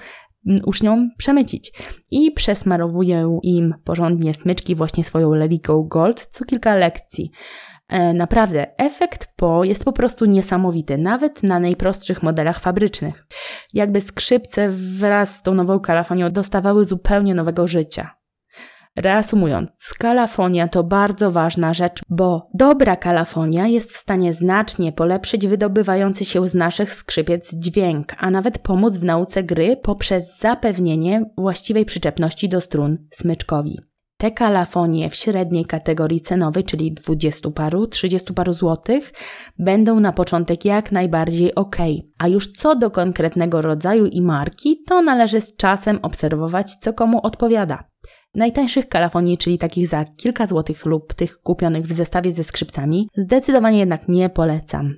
uczniom 0.66 1.10
przemycić. 1.18 1.72
I 2.12 2.32
przesmarowuję 2.32 3.40
im 3.44 3.74
porządnie 3.84 4.34
smyczki 4.34 4.76
właśnie 4.76 5.04
swoją 5.04 5.34
Leliką 5.34 5.84
Gold 5.84 6.28
co 6.32 6.46
kilka 6.46 6.76
lekcji. 6.76 7.32
E, 7.90 8.14
naprawdę, 8.14 8.78
efekt 8.78 9.28
po 9.36 9.64
jest 9.64 9.86
po 9.86 9.94
prostu 9.94 10.26
niesamowity, 10.26 10.98
nawet 10.98 11.44
na 11.44 11.60
najprostszych 11.60 12.24
modelach 12.24 12.60
fabrycznych. 12.60 13.28
Jakby 13.74 14.02
skrzypce 14.02 14.70
wraz 14.70 15.36
z 15.36 15.42
tą 15.42 15.54
nową 15.54 15.80
kalafonią 15.80 16.32
dostawały 16.32 16.86
zupełnie 16.86 17.36
nowego 17.36 17.68
życia. 17.68 18.23
Reasumując, 18.96 19.70
kalafonia 20.00 20.68
to 20.68 20.84
bardzo 20.84 21.32
ważna 21.32 21.74
rzecz, 21.74 22.02
bo 22.10 22.50
dobra 22.54 22.96
kalafonia 22.96 23.68
jest 23.68 23.92
w 23.92 23.98
stanie 23.98 24.34
znacznie 24.34 24.92
polepszyć 24.92 25.48
wydobywający 25.48 26.26
się 26.26 26.48
z 26.48 26.54
naszych 26.54 26.94
skrzypiec 26.94 27.56
dźwięk, 27.56 28.16
a 28.18 28.30
nawet 28.30 28.60
pomóc 28.60 28.98
w 28.98 29.04
nauce 29.04 29.44
gry 29.44 29.78
poprzez 29.78 30.40
zapewnienie 30.40 31.26
właściwej 31.38 31.86
przyczepności 31.86 32.50
do 32.50 32.62
strun 32.62 32.98
smyczkowi. 33.14 33.80
Te 34.18 34.32
kalafonie 34.32 35.10
w 35.10 35.16
średniej 35.16 35.66
kategorii 35.66 36.22
cenowej, 36.22 36.64
czyli 36.64 36.94
20 36.94 37.52
paru, 37.52 37.88
30 37.88 38.34
paru 38.34 38.54
złotych, 38.54 39.14
będą 39.60 40.00
na 40.00 40.12
początek 40.12 40.66
jak 40.66 40.92
najbardziej 40.92 41.56
ok. 41.56 41.76
A 42.20 42.28
już 42.28 42.52
co 42.52 42.76
do 42.76 42.92
konkretnego 42.92 43.62
rodzaju 43.62 44.06
i 44.06 44.22
marki, 44.22 44.84
to 44.88 45.02
należy 45.02 45.42
z 45.42 45.56
czasem 45.56 46.00
obserwować, 46.02 46.76
co 46.76 46.94
komu 46.94 47.20
odpowiada. 47.24 47.93
Najtańszych 48.36 48.90
kalafonii, 48.90 49.38
czyli 49.38 49.58
takich 49.58 49.88
za 49.88 50.06
kilka 50.06 50.48
złotych 50.48 50.86
lub 50.86 51.14
tych 51.14 51.42
kupionych 51.42 51.86
w 51.86 51.94
zestawie 51.94 52.32
ze 52.32 52.44
skrzypcami, 52.44 53.10
zdecydowanie 53.16 53.80
jednak 53.80 54.08
nie 54.08 54.30
polecam. 54.30 54.94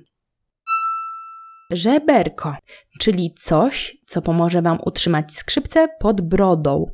Żeberko, 1.72 2.56
czyli 3.00 3.34
coś, 3.38 3.96
co 4.06 4.22
pomoże 4.22 4.62
Wam 4.62 4.78
utrzymać 4.84 5.32
skrzypce 5.32 5.88
pod 5.98 6.20
brodą. 6.20 6.86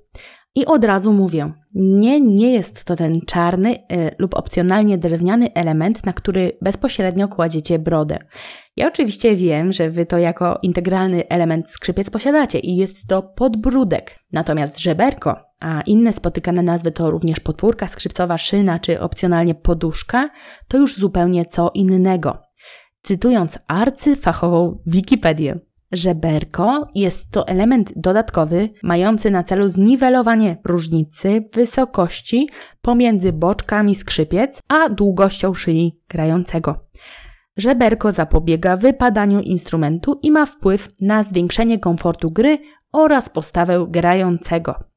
I 0.54 0.66
od 0.66 0.84
razu 0.84 1.12
mówię, 1.12 1.52
nie, 1.74 2.20
nie 2.20 2.52
jest 2.52 2.84
to 2.84 2.96
ten 2.96 3.20
czarny 3.26 3.74
y, 3.74 4.14
lub 4.18 4.34
opcjonalnie 4.34 4.98
drewniany 4.98 5.54
element, 5.54 6.06
na 6.06 6.12
który 6.12 6.52
bezpośrednio 6.62 7.28
kładziecie 7.28 7.78
brodę. 7.78 8.18
Ja 8.76 8.88
oczywiście 8.88 9.36
wiem, 9.36 9.72
że 9.72 9.90
Wy 9.90 10.06
to 10.06 10.18
jako 10.18 10.58
integralny 10.62 11.28
element 11.28 11.70
skrzypiec 11.70 12.10
posiadacie 12.10 12.58
i 12.58 12.76
jest 12.76 13.06
to 13.06 13.22
podbródek. 13.22 14.18
Natomiast 14.32 14.78
żeberko, 14.78 15.36
a 15.62 15.82
inne 15.86 16.12
spotykane 16.12 16.62
nazwy 16.62 16.92
to 16.92 17.10
również 17.10 17.40
podpórka 17.40 17.88
skrzypcowa, 17.88 18.38
szyna 18.38 18.78
czy 18.78 19.00
opcjonalnie 19.00 19.54
poduszka, 19.54 20.28
to 20.68 20.78
już 20.78 20.96
zupełnie 20.96 21.46
co 21.46 21.70
innego. 21.74 22.38
Cytując 23.02 23.58
arcyfachową 23.68 24.82
Wikipedię, 24.86 25.60
Żeberko 25.92 26.88
jest 26.94 27.30
to 27.30 27.48
element 27.48 27.92
dodatkowy 27.96 28.68
mający 28.82 29.30
na 29.30 29.44
celu 29.44 29.68
zniwelowanie 29.68 30.56
różnicy 30.64 31.48
wysokości 31.54 32.48
pomiędzy 32.82 33.32
boczkami 33.32 33.94
skrzypiec 33.94 34.60
a 34.68 34.88
długością 34.88 35.54
szyi 35.54 36.00
grającego. 36.08 36.88
Żeberko 37.56 38.12
zapobiega 38.12 38.76
wypadaniu 38.76 39.40
instrumentu 39.40 40.20
i 40.22 40.30
ma 40.30 40.46
wpływ 40.46 40.88
na 41.00 41.22
zwiększenie 41.22 41.78
komfortu 41.78 42.30
gry 42.30 42.58
oraz 42.92 43.28
postawę 43.28 43.86
grającego. 43.88 44.91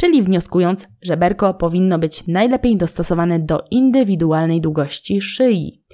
Czyli 0.00 0.22
wnioskując, 0.22 0.88
żeberko 1.02 1.54
powinno 1.54 1.98
być 1.98 2.26
najlepiej 2.26 2.76
dostosowane 2.76 3.38
do 3.38 3.64
indywidualnej 3.70 4.60
długości 4.60 5.20
szyi. 5.20 5.84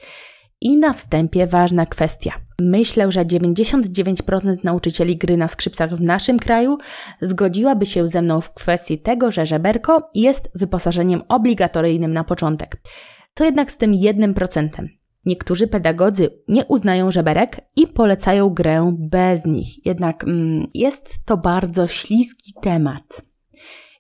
I 0.60 0.76
na 0.76 0.92
wstępie 0.92 1.46
ważna 1.46 1.86
kwestia. 1.86 2.32
Myślę, 2.60 3.12
że 3.12 3.24
99% 3.24 4.64
nauczycieli 4.64 5.16
gry 5.16 5.36
na 5.36 5.48
skrzypcach 5.48 5.96
w 5.96 6.00
naszym 6.00 6.38
kraju 6.38 6.78
zgodziłaby 7.20 7.86
się 7.86 8.08
ze 8.08 8.22
mną 8.22 8.40
w 8.40 8.54
kwestii 8.54 8.98
tego, 8.98 9.30
że 9.30 9.46
żeberko 9.46 10.10
jest 10.14 10.50
wyposażeniem 10.54 11.22
obligatoryjnym 11.28 12.12
na 12.12 12.24
początek. 12.24 12.82
Co 13.34 13.44
jednak 13.44 13.70
z 13.70 13.76
tym 13.76 13.92
1%? 13.92 14.68
Niektórzy 15.26 15.66
pedagodzy 15.66 16.30
nie 16.48 16.64
uznają 16.64 17.10
żeberek 17.10 17.60
i 17.76 17.86
polecają 17.86 18.50
grę 18.50 18.96
bez 18.98 19.44
nich. 19.44 19.86
Jednak 19.86 20.24
mm, 20.24 20.66
jest 20.74 21.24
to 21.24 21.36
bardzo 21.36 21.88
śliski 21.88 22.52
temat. 22.62 23.33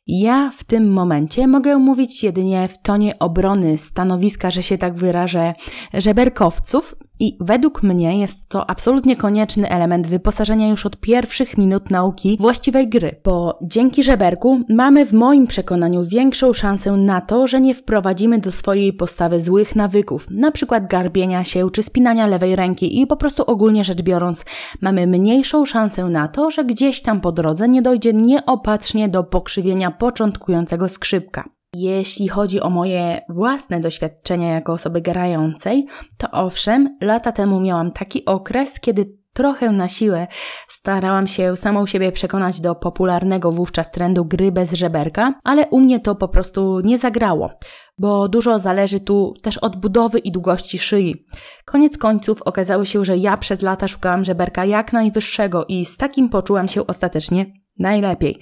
Ja 0.06 0.50
w 0.56 0.64
tym 0.64 0.92
momencie 0.92 1.46
mogę 1.46 1.78
mówić 1.78 2.22
jedynie 2.22 2.68
w 2.68 2.78
tonie 2.82 3.18
obrony 3.18 3.78
stanowiska, 3.78 4.50
że 4.50 4.62
się 4.62 4.78
tak 4.78 4.94
wyrażę, 4.94 5.54
żeberkowców 5.94 6.94
i 7.20 7.36
według 7.40 7.82
mnie 7.82 8.18
jest 8.18 8.48
to 8.48 8.70
absolutnie 8.70 9.16
konieczny 9.16 9.70
element 9.70 10.06
wyposażenia 10.06 10.68
już 10.68 10.86
od 10.86 10.96
pierwszych 10.96 11.58
minut 11.58 11.90
nauki 11.90 12.36
właściwej 12.40 12.88
gry, 12.88 13.20
bo 13.24 13.58
dzięki 13.62 14.04
żeberku 14.04 14.60
mamy 14.68 15.06
w 15.06 15.12
moim 15.12 15.46
przekonaniu 15.46 16.04
większą 16.04 16.52
szansę 16.52 16.92
na 16.92 17.20
to, 17.20 17.46
że 17.46 17.60
nie 17.60 17.74
wprowadzimy 17.74 18.38
do 18.38 18.52
swojej 18.52 18.92
postawy 18.92 19.40
złych 19.40 19.76
nawyków, 19.76 20.26
na 20.30 20.50
przykład 20.50 20.86
garbienia 20.88 21.44
się 21.44 21.70
czy 21.70 21.82
spinania 21.82 22.26
lewej 22.26 22.56
ręki 22.56 23.00
i 23.00 23.06
po 23.06 23.16
prostu 23.16 23.42
ogólnie 23.46 23.84
rzecz 23.84 24.02
biorąc 24.02 24.44
mamy 24.80 25.06
mniejszą 25.06 25.64
szansę 25.64 26.04
na 26.04 26.28
to, 26.28 26.50
że 26.50 26.64
gdzieś 26.64 27.02
tam 27.02 27.20
po 27.20 27.32
drodze 27.32 27.68
nie 27.68 27.82
dojdzie 27.82 28.12
nieopatrznie 28.12 29.08
do 29.08 29.24
pokrzywienia 29.24 29.90
początkującego 29.90 30.88
skrzypka. 30.88 31.48
Jeśli 31.74 32.28
chodzi 32.28 32.60
o 32.60 32.70
moje 32.70 33.20
własne 33.28 33.80
doświadczenia 33.80 34.52
jako 34.52 34.72
osoby 34.72 35.00
grającej, 35.00 35.86
to 36.18 36.30
owszem, 36.30 36.98
lata 37.00 37.32
temu 37.32 37.60
miałam 37.60 37.92
taki 37.92 38.24
okres, 38.24 38.80
kiedy 38.80 39.06
trochę 39.32 39.70
na 39.72 39.88
siłę 39.88 40.26
starałam 40.68 41.26
się 41.26 41.56
samą 41.56 41.86
siebie 41.86 42.12
przekonać 42.12 42.60
do 42.60 42.74
popularnego 42.74 43.52
wówczas 43.52 43.90
trendu 43.90 44.24
gry 44.24 44.52
bez 44.52 44.72
żeberka, 44.72 45.34
ale 45.44 45.66
u 45.66 45.80
mnie 45.80 46.00
to 46.00 46.14
po 46.14 46.28
prostu 46.28 46.80
nie 46.80 46.98
zagrało, 46.98 47.50
bo 47.98 48.28
dużo 48.28 48.58
zależy 48.58 49.00
tu 49.00 49.34
też 49.42 49.58
od 49.58 49.76
budowy 49.76 50.18
i 50.18 50.32
długości 50.32 50.78
szyi. 50.78 51.26
Koniec 51.64 51.98
końców 51.98 52.42
okazało 52.42 52.84
się, 52.84 53.04
że 53.04 53.16
ja 53.16 53.36
przez 53.36 53.62
lata 53.62 53.88
szukałam 53.88 54.24
żeberka 54.24 54.64
jak 54.64 54.92
najwyższego 54.92 55.64
i 55.68 55.84
z 55.84 55.96
takim 55.96 56.28
poczułam 56.28 56.68
się 56.68 56.86
ostatecznie 56.86 57.46
najlepiej. 57.78 58.40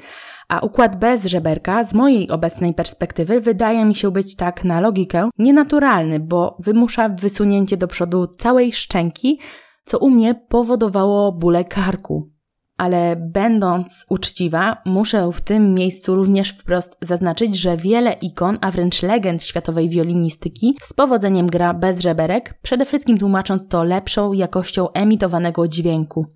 A 0.52 0.60
układ 0.60 0.96
bez 0.96 1.26
żeberka 1.26 1.84
z 1.84 1.94
mojej 1.94 2.30
obecnej 2.30 2.74
perspektywy 2.74 3.40
wydaje 3.40 3.84
mi 3.84 3.94
się 3.94 4.10
być 4.10 4.36
tak 4.36 4.64
na 4.64 4.80
logikę 4.80 5.30
nienaturalny, 5.38 6.20
bo 6.20 6.56
wymusza 6.58 7.08
wysunięcie 7.08 7.76
do 7.76 7.88
przodu 7.88 8.26
całej 8.38 8.72
szczęki, 8.72 9.40
co 9.84 9.98
u 9.98 10.10
mnie 10.10 10.34
powodowało 10.48 11.32
bóle 11.32 11.64
karku. 11.64 12.30
Ale 12.76 13.16
będąc 13.16 14.06
uczciwa, 14.08 14.82
muszę 14.86 15.30
w 15.32 15.40
tym 15.40 15.74
miejscu 15.74 16.14
również 16.14 16.50
wprost 16.50 16.96
zaznaczyć, 17.00 17.56
że 17.56 17.76
wiele 17.76 18.12
ikon, 18.12 18.58
a 18.60 18.70
wręcz 18.70 19.02
legend 19.02 19.44
światowej 19.44 19.88
wiolinistyki 19.88 20.76
z 20.82 20.92
powodzeniem 20.92 21.46
gra 21.46 21.74
bez 21.74 22.00
żeberek, 22.00 22.54
przede 22.62 22.86
wszystkim 22.86 23.18
tłumacząc 23.18 23.68
to 23.68 23.84
lepszą 23.84 24.32
jakością 24.32 24.92
emitowanego 24.92 25.68
dźwięku. 25.68 26.26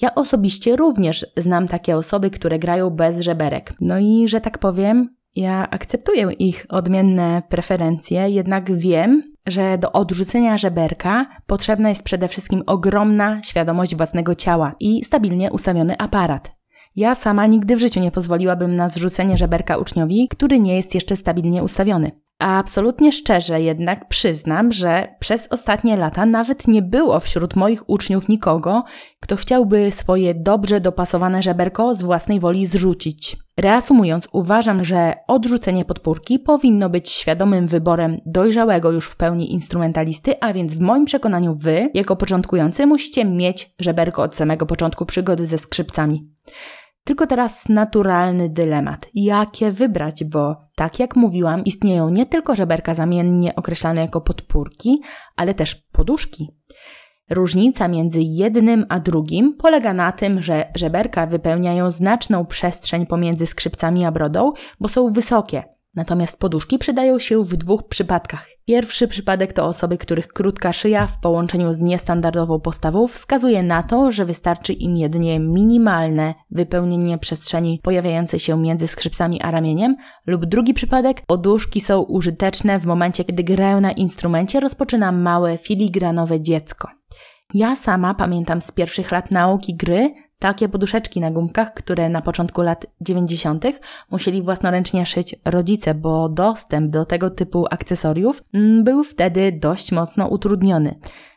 Ja 0.00 0.14
osobiście 0.14 0.76
również 0.76 1.26
znam 1.36 1.68
takie 1.68 1.96
osoby, 1.96 2.30
które 2.30 2.58
grają 2.58 2.90
bez 2.90 3.20
żeberek. 3.20 3.74
No 3.80 3.98
i 3.98 4.28
że 4.28 4.40
tak 4.40 4.58
powiem, 4.58 5.16
ja 5.36 5.70
akceptuję 5.70 6.32
ich 6.38 6.66
odmienne 6.68 7.42
preferencje, 7.48 8.28
jednak 8.28 8.78
wiem, 8.78 9.31
że 9.46 9.78
do 9.78 9.92
odrzucenia 9.92 10.58
żeberka 10.58 11.26
potrzebna 11.46 11.88
jest 11.88 12.02
przede 12.02 12.28
wszystkim 12.28 12.62
ogromna 12.66 13.42
świadomość 13.42 13.96
własnego 13.96 14.34
ciała 14.34 14.74
i 14.80 15.04
stabilnie 15.04 15.52
ustawiony 15.52 15.98
aparat. 15.98 16.52
Ja 16.96 17.14
sama 17.14 17.46
nigdy 17.46 17.76
w 17.76 17.80
życiu 17.80 18.00
nie 18.00 18.10
pozwoliłabym 18.10 18.76
na 18.76 18.88
zrzucenie 18.88 19.36
żeberka 19.36 19.76
uczniowi, 19.76 20.28
który 20.28 20.60
nie 20.60 20.76
jest 20.76 20.94
jeszcze 20.94 21.16
stabilnie 21.16 21.62
ustawiony. 21.62 22.10
A 22.42 22.58
absolutnie 22.58 23.12
szczerze 23.12 23.60
jednak 23.60 24.08
przyznam, 24.08 24.72
że 24.72 25.14
przez 25.18 25.46
ostatnie 25.50 25.96
lata 25.96 26.26
nawet 26.26 26.68
nie 26.68 26.82
było 26.82 27.20
wśród 27.20 27.56
moich 27.56 27.90
uczniów 27.90 28.28
nikogo, 28.28 28.84
kto 29.20 29.36
chciałby 29.36 29.90
swoje 29.90 30.34
dobrze 30.34 30.80
dopasowane 30.80 31.42
żeberko 31.42 31.94
z 31.94 32.02
własnej 32.02 32.40
woli 32.40 32.66
zrzucić. 32.66 33.36
Reasumując, 33.56 34.28
uważam, 34.32 34.84
że 34.84 35.14
odrzucenie 35.28 35.84
podpórki 35.84 36.38
powinno 36.38 36.88
być 36.88 37.10
świadomym 37.10 37.66
wyborem 37.66 38.20
dojrzałego 38.26 38.90
już 38.90 39.08
w 39.08 39.16
pełni 39.16 39.52
instrumentalisty, 39.52 40.40
a 40.40 40.52
więc 40.52 40.74
w 40.74 40.80
moim 40.80 41.04
przekonaniu 41.04 41.54
wy, 41.54 41.90
jako 41.94 42.16
początkujący, 42.16 42.86
musicie 42.86 43.24
mieć 43.24 43.74
żeberko 43.80 44.22
od 44.22 44.36
samego 44.36 44.66
początku 44.66 45.06
przygody 45.06 45.46
ze 45.46 45.58
skrzypcami. 45.58 46.30
Tylko 47.04 47.26
teraz 47.26 47.68
naturalny 47.68 48.48
dylemat. 48.48 49.06
Jakie 49.14 49.72
wybrać, 49.72 50.24
bo 50.24 50.56
tak 50.74 50.98
jak 51.00 51.16
mówiłam, 51.16 51.64
istnieją 51.64 52.08
nie 52.08 52.26
tylko 52.26 52.56
żeberka 52.56 52.94
zamiennie 52.94 53.54
określane 53.54 54.00
jako 54.00 54.20
podpórki, 54.20 55.02
ale 55.36 55.54
też 55.54 55.74
poduszki. 55.74 56.48
Różnica 57.30 57.88
między 57.88 58.20
jednym 58.22 58.86
a 58.88 59.00
drugim 59.00 59.56
polega 59.56 59.92
na 59.94 60.12
tym, 60.12 60.42
że 60.42 60.72
żeberka 60.76 61.26
wypełniają 61.26 61.90
znaczną 61.90 62.46
przestrzeń 62.46 63.06
pomiędzy 63.06 63.46
skrzypcami 63.46 64.04
a 64.04 64.12
brodą, 64.12 64.52
bo 64.80 64.88
są 64.88 65.12
wysokie, 65.12 65.64
Natomiast 65.94 66.38
poduszki 66.38 66.78
przydają 66.78 67.18
się 67.18 67.44
w 67.44 67.56
dwóch 67.56 67.88
przypadkach. 67.88 68.48
Pierwszy 68.64 69.08
przypadek 69.08 69.52
to 69.52 69.66
osoby, 69.66 69.98
których 69.98 70.28
krótka 70.28 70.72
szyja 70.72 71.06
w 71.06 71.20
połączeniu 71.20 71.74
z 71.74 71.80
niestandardową 71.80 72.60
postawą 72.60 73.06
wskazuje 73.06 73.62
na 73.62 73.82
to, 73.82 74.12
że 74.12 74.24
wystarczy 74.24 74.72
im 74.72 74.96
jedynie 74.96 75.40
minimalne 75.40 76.34
wypełnienie 76.50 77.18
przestrzeni 77.18 77.80
pojawiającej 77.82 78.40
się 78.40 78.60
między 78.60 78.86
skrzypcami 78.86 79.42
a 79.42 79.50
ramieniem, 79.50 79.96
lub 80.26 80.46
drugi 80.46 80.74
przypadek, 80.74 81.22
poduszki 81.26 81.80
są 81.80 82.02
użyteczne 82.02 82.78
w 82.78 82.86
momencie, 82.86 83.24
kiedy 83.24 83.44
grają 83.44 83.80
na 83.80 83.92
instrumencie 83.92 84.60
rozpoczyna 84.60 85.12
małe 85.12 85.58
filigranowe 85.58 86.40
dziecko. 86.40 87.01
Ja 87.54 87.76
sama 87.76 88.14
pamiętam 88.14 88.62
z 88.62 88.72
pierwszych 88.72 89.12
lat 89.12 89.30
nauki 89.30 89.74
gry 89.74 90.14
takie 90.38 90.68
poduszeczki 90.68 91.20
na 91.20 91.30
gumkach, 91.30 91.74
które 91.74 92.08
na 92.08 92.22
początku 92.22 92.62
lat 92.62 92.86
90. 93.00 93.64
musieli 94.10 94.42
własnoręcznie 94.42 95.06
szyć 95.06 95.34
rodzice, 95.44 95.94
bo 95.94 96.28
dostęp 96.28 96.90
do 96.90 97.04
tego 97.04 97.30
typu 97.30 97.66
akcesoriów 97.70 98.42
mm, 98.54 98.84
był 98.84 99.04
wtedy 99.04 99.52
dość 99.52 99.92
mocno 99.92 100.28
utrudniony. 100.28 100.94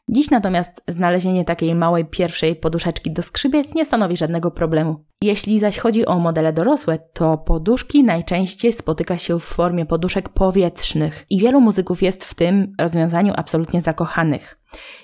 Dziś 0.10 0.32
natomiast 0.32 0.82
znalezienie 0.88 1.46
takiej 1.46 1.76
małej 1.76 2.06
pierwszej 2.06 2.56
poduszeczki 2.56 3.12
do 3.12 3.24
skrzypiec 3.24 3.76
nie 3.76 3.86
stanowi 3.86 4.18
żadnego 4.18 4.52
problemu. 4.52 5.06
Jeśli 5.22 5.60
zaś 5.60 5.78
chodzi 5.78 6.06
o 6.06 6.20
modele 6.20 6.54
dorosłe, 6.54 7.00
to 7.14 7.38
poduszki 7.38 8.04
najczęściej 8.04 8.74
spotyka 8.74 9.18
się 9.18 9.40
w 9.40 9.44
formie 9.44 9.86
poduszek 9.86 10.30
powietrznych 10.30 11.26
i 11.30 11.40
wielu 11.40 11.62
muzyków 11.62 12.04
jest 12.04 12.26
w 12.26 12.34
tym 12.34 12.76
rozwiązaniu 12.80 13.34
absolutnie 13.38 13.82
zakochanych. 13.82 14.60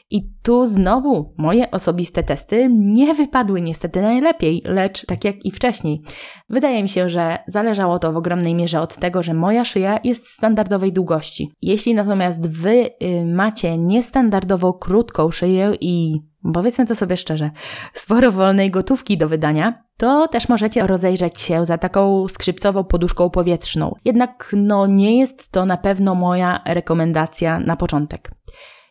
I 0.10 0.30
tu 0.44 0.66
znowu 0.66 1.34
moje 1.38 1.72
osobiste 1.72 2.24
testy 2.24 2.70
nie 2.72 3.14
wypadły 3.14 3.62
niestety 3.62 4.02
najlepiej, 4.02 4.62
lecz 4.66 5.06
tak 5.06 5.26
jak 5.26 5.46
i 5.46 5.52
wcześniej. 5.52 6.02
Wydaje 6.50 6.84
mi 6.84 6.90
się, 6.90 7.10
że 7.10 7.38
zależało 7.48 8.00
to 8.00 8.14
w 8.14 8.18
ogromnej 8.18 8.56
mierze 8.56 8.82
od 8.82 8.96
tego, 8.96 9.24
że 9.24 9.34
moja 9.34 9.66
szyja 9.66 10.00
jest 10.04 10.28
standardowej 10.28 10.94
długości. 10.94 11.52
Jeśli 11.62 11.94
natomiast 11.94 12.48
wy 12.48 12.90
y, 13.04 13.26
macie 13.26 13.78
niestandardową 13.78 14.74
krótką 14.74 15.32
szyję 15.32 15.72
i 15.82 16.22
powiedzmy 16.54 16.86
to 16.86 16.96
sobie 16.96 17.18
szczerze, 17.18 17.52
sporo 17.94 18.32
wolnej 18.32 18.72
gotówki 18.72 19.18
do 19.18 19.30
wydania, 19.30 19.84
to 19.98 20.28
też 20.28 20.50
możecie 20.50 20.88
rozejrzeć 20.88 21.42
się 21.42 21.66
za 21.66 21.78
taką 21.78 22.28
skrzypcową 22.28 22.84
poduszką 22.84 23.30
powietrzną. 23.30 23.96
Jednak 24.06 24.52
no 24.58 24.88
nie 24.88 25.20
jest 25.20 25.52
to 25.52 25.66
na 25.66 25.78
pewno 25.78 26.16
moja 26.16 26.62
rekomendacja 26.66 27.60
na 27.60 27.76
początek. 27.76 28.32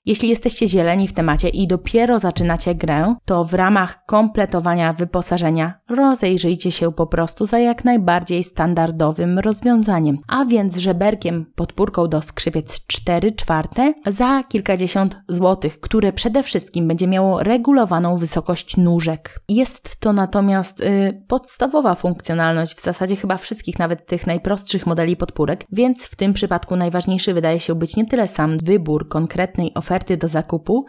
Jeśli 0.07 0.29
jesteście 0.29 0.69
zieleni 0.69 1.09
w 1.09 1.13
temacie 1.13 1.49
i 1.49 1.67
dopiero 1.67 2.19
zaczynacie 2.19 2.75
grę, 2.75 3.15
to 3.25 3.45
w 3.45 3.55
ramach 3.55 4.05
kompletowania 4.07 4.93
wyposażenia 4.93 5.75
rozejrzyjcie 5.89 6.73
się 6.73 6.93
po 6.93 7.07
prostu 7.07 7.47
za 7.47 7.59
jak 7.59 7.85
najbardziej 7.85 8.45
standardowym 8.45 9.39
rozwiązaniem, 9.39 10.19
a 10.29 10.45
więc 10.45 10.77
żeberkiem 10.77 11.47
podpórką 11.55 12.07
do 12.07 12.23
skrzypiec 12.23 12.87
4 12.87 13.33
czwarte 13.33 13.95
za 14.07 14.43
kilkadziesiąt 14.49 15.19
złotych, 15.29 15.81
które 15.81 16.13
przede 16.13 16.43
wszystkim 16.43 16.89
będzie 16.89 17.07
miało 17.07 17.43
regulowaną 17.43 18.17
wysokość 18.17 18.77
nóżek. 18.77 19.41
Jest 19.49 20.01
to 20.01 20.13
natomiast 20.13 20.81
yy, 20.81 21.23
podstawowa 21.29 21.95
funkcjonalność 21.95 22.75
w 22.75 22.83
zasadzie 22.83 23.17
chyba 23.17 23.37
wszystkich, 23.37 23.79
nawet 23.79 24.07
tych 24.07 24.27
najprostszych 24.27 24.87
modeli 24.87 25.17
podpórek, 25.17 25.65
więc 25.73 26.05
w 26.05 26.17
tym 26.17 26.33
przypadku 26.33 26.77
najważniejszy 26.77 27.35
wydaje 27.35 27.61
się 27.61 27.75
być 27.75 27.97
nie 27.97 28.07
tyle 28.07 28.29
sam 28.29 28.59
wybór 28.59 29.09
konkretnej 29.09 29.75
oferty, 29.75 29.90
oferty 29.91 30.17
do 30.17 30.29
zakupu, 30.29 30.85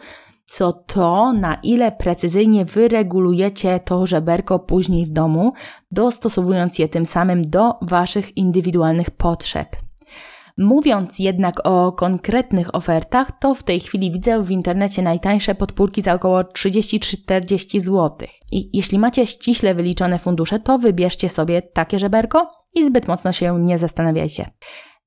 co 0.46 0.72
to, 0.72 1.32
na 1.32 1.56
ile 1.62 1.92
precyzyjnie 1.92 2.64
wyregulujecie 2.64 3.80
to 3.80 4.06
żeberko 4.06 4.58
później 4.58 5.06
w 5.06 5.10
domu, 5.10 5.52
dostosowując 5.90 6.78
je 6.78 6.88
tym 6.88 7.06
samym 7.06 7.50
do 7.50 7.74
Waszych 7.82 8.36
indywidualnych 8.36 9.10
potrzeb. 9.10 9.76
Mówiąc 10.58 11.18
jednak 11.18 11.66
o 11.66 11.92
konkretnych 11.92 12.74
ofertach, 12.74 13.38
to 13.40 13.54
w 13.54 13.62
tej 13.62 13.80
chwili 13.80 14.10
widzę 14.10 14.42
w 14.42 14.50
internecie 14.50 15.02
najtańsze 15.02 15.54
podpórki 15.54 16.02
za 16.02 16.14
około 16.14 16.40
30-40 16.40 17.80
zł. 17.80 18.28
I 18.52 18.70
jeśli 18.76 18.98
macie 18.98 19.26
ściśle 19.26 19.74
wyliczone 19.74 20.18
fundusze, 20.18 20.60
to 20.60 20.78
wybierzcie 20.78 21.28
sobie 21.28 21.62
takie 21.62 21.98
żeberko 21.98 22.50
i 22.74 22.86
zbyt 22.86 23.08
mocno 23.08 23.32
się 23.32 23.60
nie 23.60 23.78
zastanawiajcie. 23.78 24.50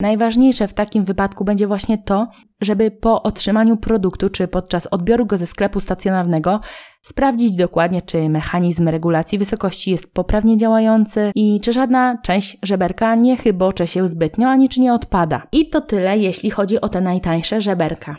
Najważniejsze 0.02 0.68
w 0.68 0.74
takim 0.74 1.06
wypadku 1.06 1.46
będzie 1.46 1.68
właśnie 1.68 1.98
to, 1.98 2.28
żeby 2.62 2.92
po 2.92 3.24
otrzymaniu 3.24 3.78
produktu 3.78 4.30
czy 4.30 4.48
podczas 4.48 4.88
odbioru 4.88 5.26
go 5.26 5.38
ze 5.38 5.48
sklepu 5.48 5.80
stacjonarnego 5.80 6.60
sprawdzić 7.02 7.56
dokładnie, 7.56 8.02
czy 8.02 8.30
mechanizm 8.30 8.88
regulacji 8.88 9.38
wysokości 9.38 9.92
jest 9.92 10.14
poprawnie 10.14 10.58
działający 10.58 11.32
i 11.36 11.62
czy 11.62 11.74
żadna 11.74 12.18
część 12.24 12.58
żeberka 12.64 13.16
nie 13.16 13.38
chybocze 13.38 13.88
się 13.88 14.08
zbytnio 14.08 14.50
ani 14.50 14.70
czy 14.70 14.80
nie 14.80 14.94
odpada. 14.94 15.48
I 15.52 15.70
to 15.70 15.82
tyle, 15.82 16.18
jeśli 16.18 16.50
chodzi 16.50 16.82
o 16.82 16.90
te 16.90 17.02
najtańsze 17.02 17.62
żeberka. 17.62 18.16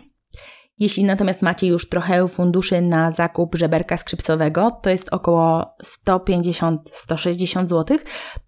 Jeśli 0.79 1.05
natomiast 1.05 1.43
macie 1.43 1.67
już 1.67 1.89
trochę 1.89 2.29
funduszy 2.29 2.81
na 2.81 3.11
zakup 3.11 3.55
żeberka 3.55 3.97
skrzypcowego, 3.97 4.71
to 4.83 4.91
jest 4.91 5.09
około 5.13 5.77
150-160 6.09 7.67
zł, 7.67 7.99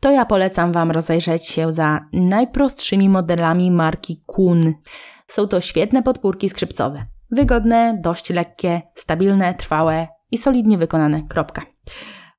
to 0.01 0.11
ja 0.11 0.25
polecam 0.25 0.73
Wam 0.73 0.91
rozejrzeć 0.91 1.47
się 1.47 1.73
za 1.73 2.01
najprostszymi 2.13 3.09
modelami 3.09 3.71
marki 3.71 4.23
Kun. 4.27 4.75
Są 5.27 5.49
to 5.49 5.61
świetne 5.61 6.03
podpórki 6.03 6.49
skrzypcowe. 6.49 7.07
Wygodne, 7.31 7.99
dość 8.03 8.31
lekkie, 8.31 8.83
stabilne, 8.95 9.55
trwałe 9.55 10.09
i 10.31 10.39
solidnie 10.39 10.79
wykonane. 10.79 11.23
Kropka. 11.29 11.63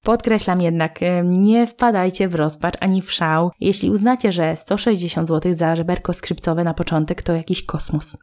Podkreślam 0.03 0.61
jednak, 0.61 0.99
nie 1.23 1.67
wpadajcie 1.67 2.27
w 2.27 2.35
rozpacz 2.35 2.75
ani 2.79 3.01
w 3.01 3.11
szał, 3.11 3.51
jeśli 3.59 3.89
uznacie, 3.89 4.31
że 4.31 4.55
160 4.55 5.27
zł 5.27 5.53
za 5.53 5.75
żeberko 5.75 6.13
skrzypcowe 6.13 6.63
na 6.63 6.73
początek 6.73 7.23
to 7.23 7.33
jakiś 7.33 7.65
kosmos. 7.65 8.17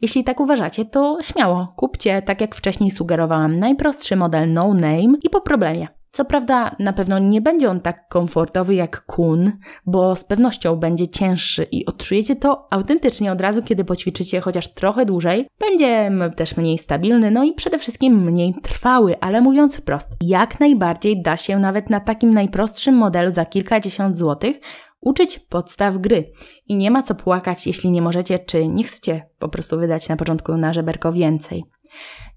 Jeśli 0.00 0.24
tak 0.24 0.40
uważacie, 0.40 0.84
to 0.84 1.18
śmiało, 1.22 1.72
kupcie, 1.76 2.22
tak 2.22 2.40
jak 2.40 2.54
wcześniej 2.54 2.90
sugerowałam, 2.90 3.58
najprostszy 3.58 4.16
model 4.16 4.52
no 4.52 4.74
name 4.74 5.18
i 5.22 5.30
po 5.30 5.40
problemie. 5.40 5.97
Co 6.18 6.24
prawda, 6.24 6.76
na 6.78 6.92
pewno 6.92 7.18
nie 7.18 7.40
będzie 7.40 7.70
on 7.70 7.80
tak 7.80 8.08
komfortowy 8.08 8.74
jak 8.74 9.06
kun, 9.06 9.52
bo 9.86 10.16
z 10.16 10.24
pewnością 10.24 10.76
będzie 10.76 11.08
cięższy 11.08 11.66
i 11.72 11.86
odczujecie 11.86 12.36
to 12.36 12.66
autentycznie 12.70 13.32
od 13.32 13.40
razu, 13.40 13.62
kiedy 13.62 13.84
poćwiczycie 13.84 14.40
chociaż 14.40 14.68
trochę 14.74 15.06
dłużej. 15.06 15.48
Będzie 15.60 16.10
też 16.36 16.56
mniej 16.56 16.78
stabilny, 16.78 17.30
no 17.30 17.44
i 17.44 17.52
przede 17.52 17.78
wszystkim 17.78 18.24
mniej 18.24 18.54
trwały, 18.62 19.20
ale 19.20 19.40
mówiąc 19.40 19.76
wprost, 19.76 20.08
jak 20.20 20.60
najbardziej 20.60 21.22
da 21.22 21.36
się 21.36 21.58
nawet 21.58 21.90
na 21.90 22.00
takim 22.00 22.30
najprostszym 22.30 22.94
modelu 22.94 23.30
za 23.30 23.44
kilkadziesiąt 23.44 24.16
złotych 24.16 24.60
uczyć 25.00 25.38
podstaw 25.38 25.98
gry. 25.98 26.32
I 26.66 26.76
nie 26.76 26.90
ma 26.90 27.02
co 27.02 27.14
płakać, 27.14 27.66
jeśli 27.66 27.90
nie 27.90 28.02
możecie, 28.02 28.38
czy 28.38 28.68
nie 28.68 28.84
chcecie 28.84 29.28
po 29.38 29.48
prostu 29.48 29.78
wydać 29.78 30.08
na 30.08 30.16
początku 30.16 30.56
na 30.56 30.72
żeberko 30.72 31.12
więcej. 31.12 31.64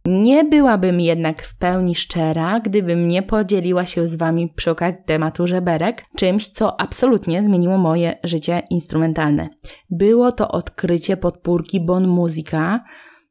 Nie 0.05 0.43
byłabym 0.43 0.99
jednak 0.99 1.43
w 1.43 1.57
pełni 1.57 1.95
szczera, 1.95 2.59
gdybym 2.59 3.07
nie 3.07 3.23
podzieliła 3.23 3.85
się 3.85 4.07
z 4.07 4.15
Wami 4.15 4.53
przy 4.55 4.71
okazji 4.71 4.99
tematu 5.05 5.47
żeberek 5.47 6.05
czymś, 6.17 6.47
co 6.47 6.81
absolutnie 6.81 7.43
zmieniło 7.43 7.77
moje 7.77 8.19
życie 8.23 8.61
instrumentalne. 8.69 9.49
Było 9.89 10.31
to 10.31 10.47
odkrycie 10.47 11.17
podpórki 11.17 11.85
Bon 11.85 12.07
Musica. 12.07 12.83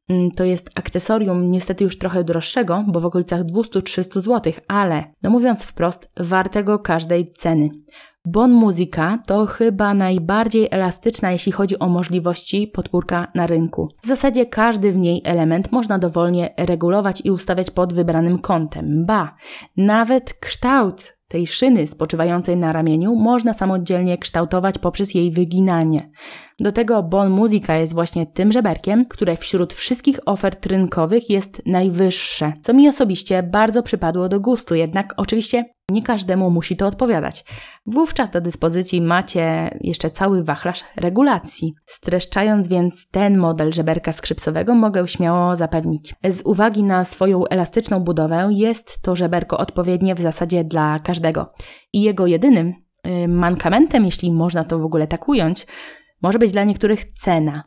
Mm, 0.08 0.30
to 0.30 0.44
jest 0.44 0.70
akcesorium 0.74 1.50
niestety 1.50 1.84
już 1.84 1.98
trochę 1.98 2.24
droższego, 2.24 2.84
bo 2.88 3.00
w 3.00 3.06
okolicach 3.06 3.42
200-300 3.42 4.20
zł, 4.20 4.52
ale, 4.68 5.04
no 5.22 5.30
mówiąc 5.30 5.62
wprost, 5.62 6.08
wartego 6.16 6.78
każdej 6.78 7.32
ceny. 7.32 7.68
Bon 8.26 8.52
Musica 8.52 9.18
to 9.26 9.46
chyba 9.46 9.94
najbardziej 9.94 10.68
elastyczna, 10.70 11.32
jeśli 11.32 11.52
chodzi 11.52 11.78
o 11.78 11.88
możliwości 11.88 12.66
podpórka 12.66 13.26
na 13.34 13.46
rynku. 13.46 13.88
W 14.02 14.06
zasadzie 14.06 14.46
każdy 14.46 14.92
w 14.92 14.96
niej 14.96 15.22
element 15.24 15.72
można 15.72 15.98
dowolnie 15.98 16.54
regulować 16.56 17.22
i 17.24 17.30
ustawiać 17.30 17.70
pod 17.70 17.92
wybranym 17.92 18.38
kątem. 18.38 19.06
Ba, 19.06 19.36
nawet 19.76 20.34
kształt 20.34 21.16
tej 21.28 21.46
szyny 21.46 21.86
spoczywającej 21.86 22.56
na 22.56 22.72
ramieniu 22.72 23.14
można 23.14 23.52
samodzielnie 23.52 24.18
kształtować 24.18 24.78
poprzez 24.78 25.14
jej 25.14 25.30
wyginanie. 25.30 26.10
Do 26.60 26.72
tego 26.72 27.02
Bon 27.02 27.30
Musica 27.30 27.76
jest 27.76 27.94
właśnie 27.94 28.26
tym 28.26 28.52
żeberkiem, 28.52 29.04
które 29.06 29.36
wśród 29.36 29.72
wszystkich 29.72 30.20
ofert 30.26 30.66
rynkowych 30.66 31.30
jest 31.30 31.62
najwyższe, 31.66 32.52
co 32.62 32.74
mi 32.74 32.88
osobiście 32.88 33.42
bardzo 33.42 33.82
przypadło 33.82 34.28
do 34.28 34.40
gustu, 34.40 34.74
jednak 34.74 35.14
oczywiście 35.16 35.64
nie 35.90 36.02
każdemu 36.02 36.50
musi 36.50 36.76
to 36.76 36.86
odpowiadać. 36.86 37.44
Wówczas 37.86 38.30
do 38.30 38.40
dyspozycji 38.40 39.00
macie 39.00 39.70
jeszcze 39.80 40.10
cały 40.10 40.44
wachlarz 40.44 40.84
regulacji. 40.96 41.74
Streszczając 41.86 42.68
więc 42.68 43.08
ten 43.10 43.38
model 43.38 43.72
żeberka 43.72 44.12
skrzypcowego 44.12 44.74
mogę 44.74 45.08
śmiało 45.08 45.56
zapewnić. 45.56 46.14
Z 46.28 46.42
uwagi 46.44 46.82
na 46.82 47.04
swoją 47.04 47.46
elastyczną 47.46 48.00
budowę 48.00 48.48
jest 48.50 49.02
to 49.02 49.16
żeberko 49.16 49.58
odpowiednie 49.58 50.14
w 50.14 50.20
zasadzie 50.20 50.64
dla 50.64 50.98
każdego. 50.98 51.52
I 51.92 52.02
jego 52.02 52.26
jedynym 52.26 52.74
y, 53.06 53.28
mankamentem, 53.28 54.04
jeśli 54.04 54.32
można 54.32 54.64
to 54.64 54.78
w 54.78 54.84
ogóle 54.84 55.06
tak 55.06 55.28
ująć, 55.28 55.66
może 56.22 56.38
być 56.38 56.52
dla 56.52 56.64
niektórych 56.64 57.04
cena. 57.04 57.64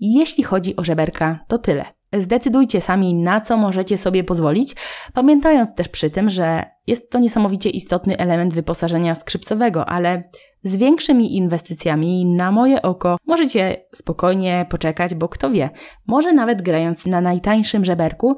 Jeśli 0.00 0.44
chodzi 0.44 0.76
o 0.76 0.84
żeberka, 0.84 1.44
to 1.48 1.58
tyle. 1.58 1.84
Zdecydujcie 2.12 2.80
sami, 2.80 3.14
na 3.14 3.40
co 3.40 3.56
możecie 3.56 3.98
sobie 3.98 4.24
pozwolić, 4.24 4.74
pamiętając 5.14 5.74
też 5.74 5.88
przy 5.88 6.10
tym, 6.10 6.30
że 6.30 6.64
jest 6.86 7.10
to 7.10 7.18
niesamowicie 7.18 7.70
istotny 7.70 8.18
element 8.18 8.54
wyposażenia 8.54 9.14
skrzypcowego, 9.14 9.86
ale 9.86 10.22
z 10.64 10.76
większymi 10.76 11.36
inwestycjami, 11.36 12.26
na 12.26 12.52
moje 12.52 12.82
oko, 12.82 13.16
możecie 13.26 13.84
spokojnie 13.94 14.66
poczekać, 14.70 15.14
bo 15.14 15.28
kto 15.28 15.50
wie, 15.50 15.70
może 16.06 16.32
nawet 16.32 16.62
grając 16.62 17.06
na 17.06 17.20
najtańszym 17.20 17.84
żeberku, 17.84 18.36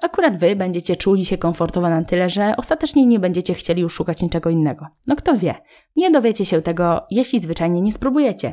akurat 0.00 0.36
Wy 0.36 0.56
będziecie 0.56 0.96
czuli 0.96 1.24
się 1.24 1.38
komfortowo 1.38 1.88
na 1.88 2.04
tyle, 2.04 2.28
że 2.28 2.54
ostatecznie 2.56 3.06
nie 3.06 3.18
będziecie 3.18 3.54
chcieli 3.54 3.82
już 3.82 3.94
szukać 3.94 4.22
niczego 4.22 4.50
innego. 4.50 4.86
No 5.06 5.16
kto 5.16 5.36
wie, 5.36 5.54
nie 5.96 6.10
dowiecie 6.10 6.44
się 6.44 6.62
tego, 6.62 7.06
jeśli 7.10 7.40
zwyczajnie 7.40 7.80
nie 7.80 7.92
spróbujecie. 7.92 8.52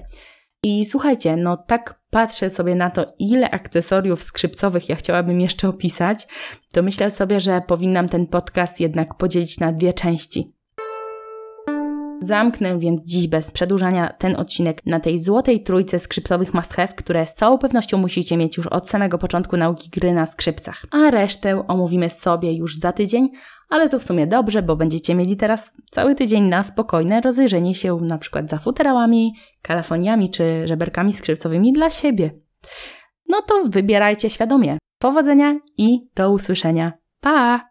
I 0.63 0.85
słuchajcie, 0.85 1.37
no 1.37 1.57
tak 1.57 1.99
patrzę 2.09 2.49
sobie 2.49 2.75
na 2.75 2.91
to, 2.91 3.05
ile 3.19 3.51
akcesoriów 3.51 4.23
skrzypcowych 4.23 4.89
ja 4.89 4.95
chciałabym 4.95 5.41
jeszcze 5.41 5.69
opisać, 5.69 6.27
to 6.71 6.83
myślę 6.83 7.11
sobie, 7.11 7.39
że 7.39 7.61
powinnam 7.67 8.09
ten 8.09 8.27
podcast 8.27 8.79
jednak 8.79 9.15
podzielić 9.15 9.59
na 9.59 9.71
dwie 9.71 9.93
części. 9.93 10.58
Zamknę 12.21 12.79
więc 12.79 13.03
dziś 13.03 13.27
bez 13.27 13.51
przedłużania 13.51 14.09
ten 14.17 14.35
odcinek 14.35 14.85
na 14.85 14.99
tej 14.99 15.19
złotej 15.19 15.63
trójce 15.63 15.99
skrzypcowych 15.99 16.53
must 16.53 16.73
have, 16.73 16.87
które 16.87 17.27
z 17.27 17.35
całą 17.35 17.57
pewnością 17.57 17.97
musicie 17.97 18.37
mieć 18.37 18.57
już 18.57 18.67
od 18.67 18.89
samego 18.89 19.17
początku 19.17 19.57
nauki 19.57 19.89
gry 19.89 20.13
na 20.13 20.25
skrzypcach. 20.25 20.85
A 20.91 21.11
resztę 21.11 21.67
omówimy 21.67 22.09
sobie 22.09 22.53
już 22.53 22.75
za 22.75 22.91
tydzień, 22.91 23.29
ale 23.69 23.89
to 23.89 23.99
w 23.99 24.03
sumie 24.03 24.27
dobrze, 24.27 24.61
bo 24.61 24.75
będziecie 24.75 25.15
mieli 25.15 25.37
teraz 25.37 25.73
cały 25.91 26.15
tydzień 26.15 26.43
na 26.43 26.63
spokojne 26.63 27.21
rozejrzenie 27.21 27.75
się 27.75 27.95
na 28.01 28.17
przykład 28.17 28.49
za 28.49 28.57
futerałami, 28.57 29.33
kalafoniami 29.61 30.31
czy 30.31 30.67
żeberkami 30.67 31.13
skrzypcowymi 31.13 31.73
dla 31.73 31.89
siebie. 31.89 32.31
No 33.29 33.41
to 33.41 33.63
wybierajcie 33.65 34.29
świadomie. 34.29 34.77
Powodzenia 34.99 35.59
i 35.77 35.99
do 36.15 36.31
usłyszenia. 36.31 36.93
Pa! 37.21 37.69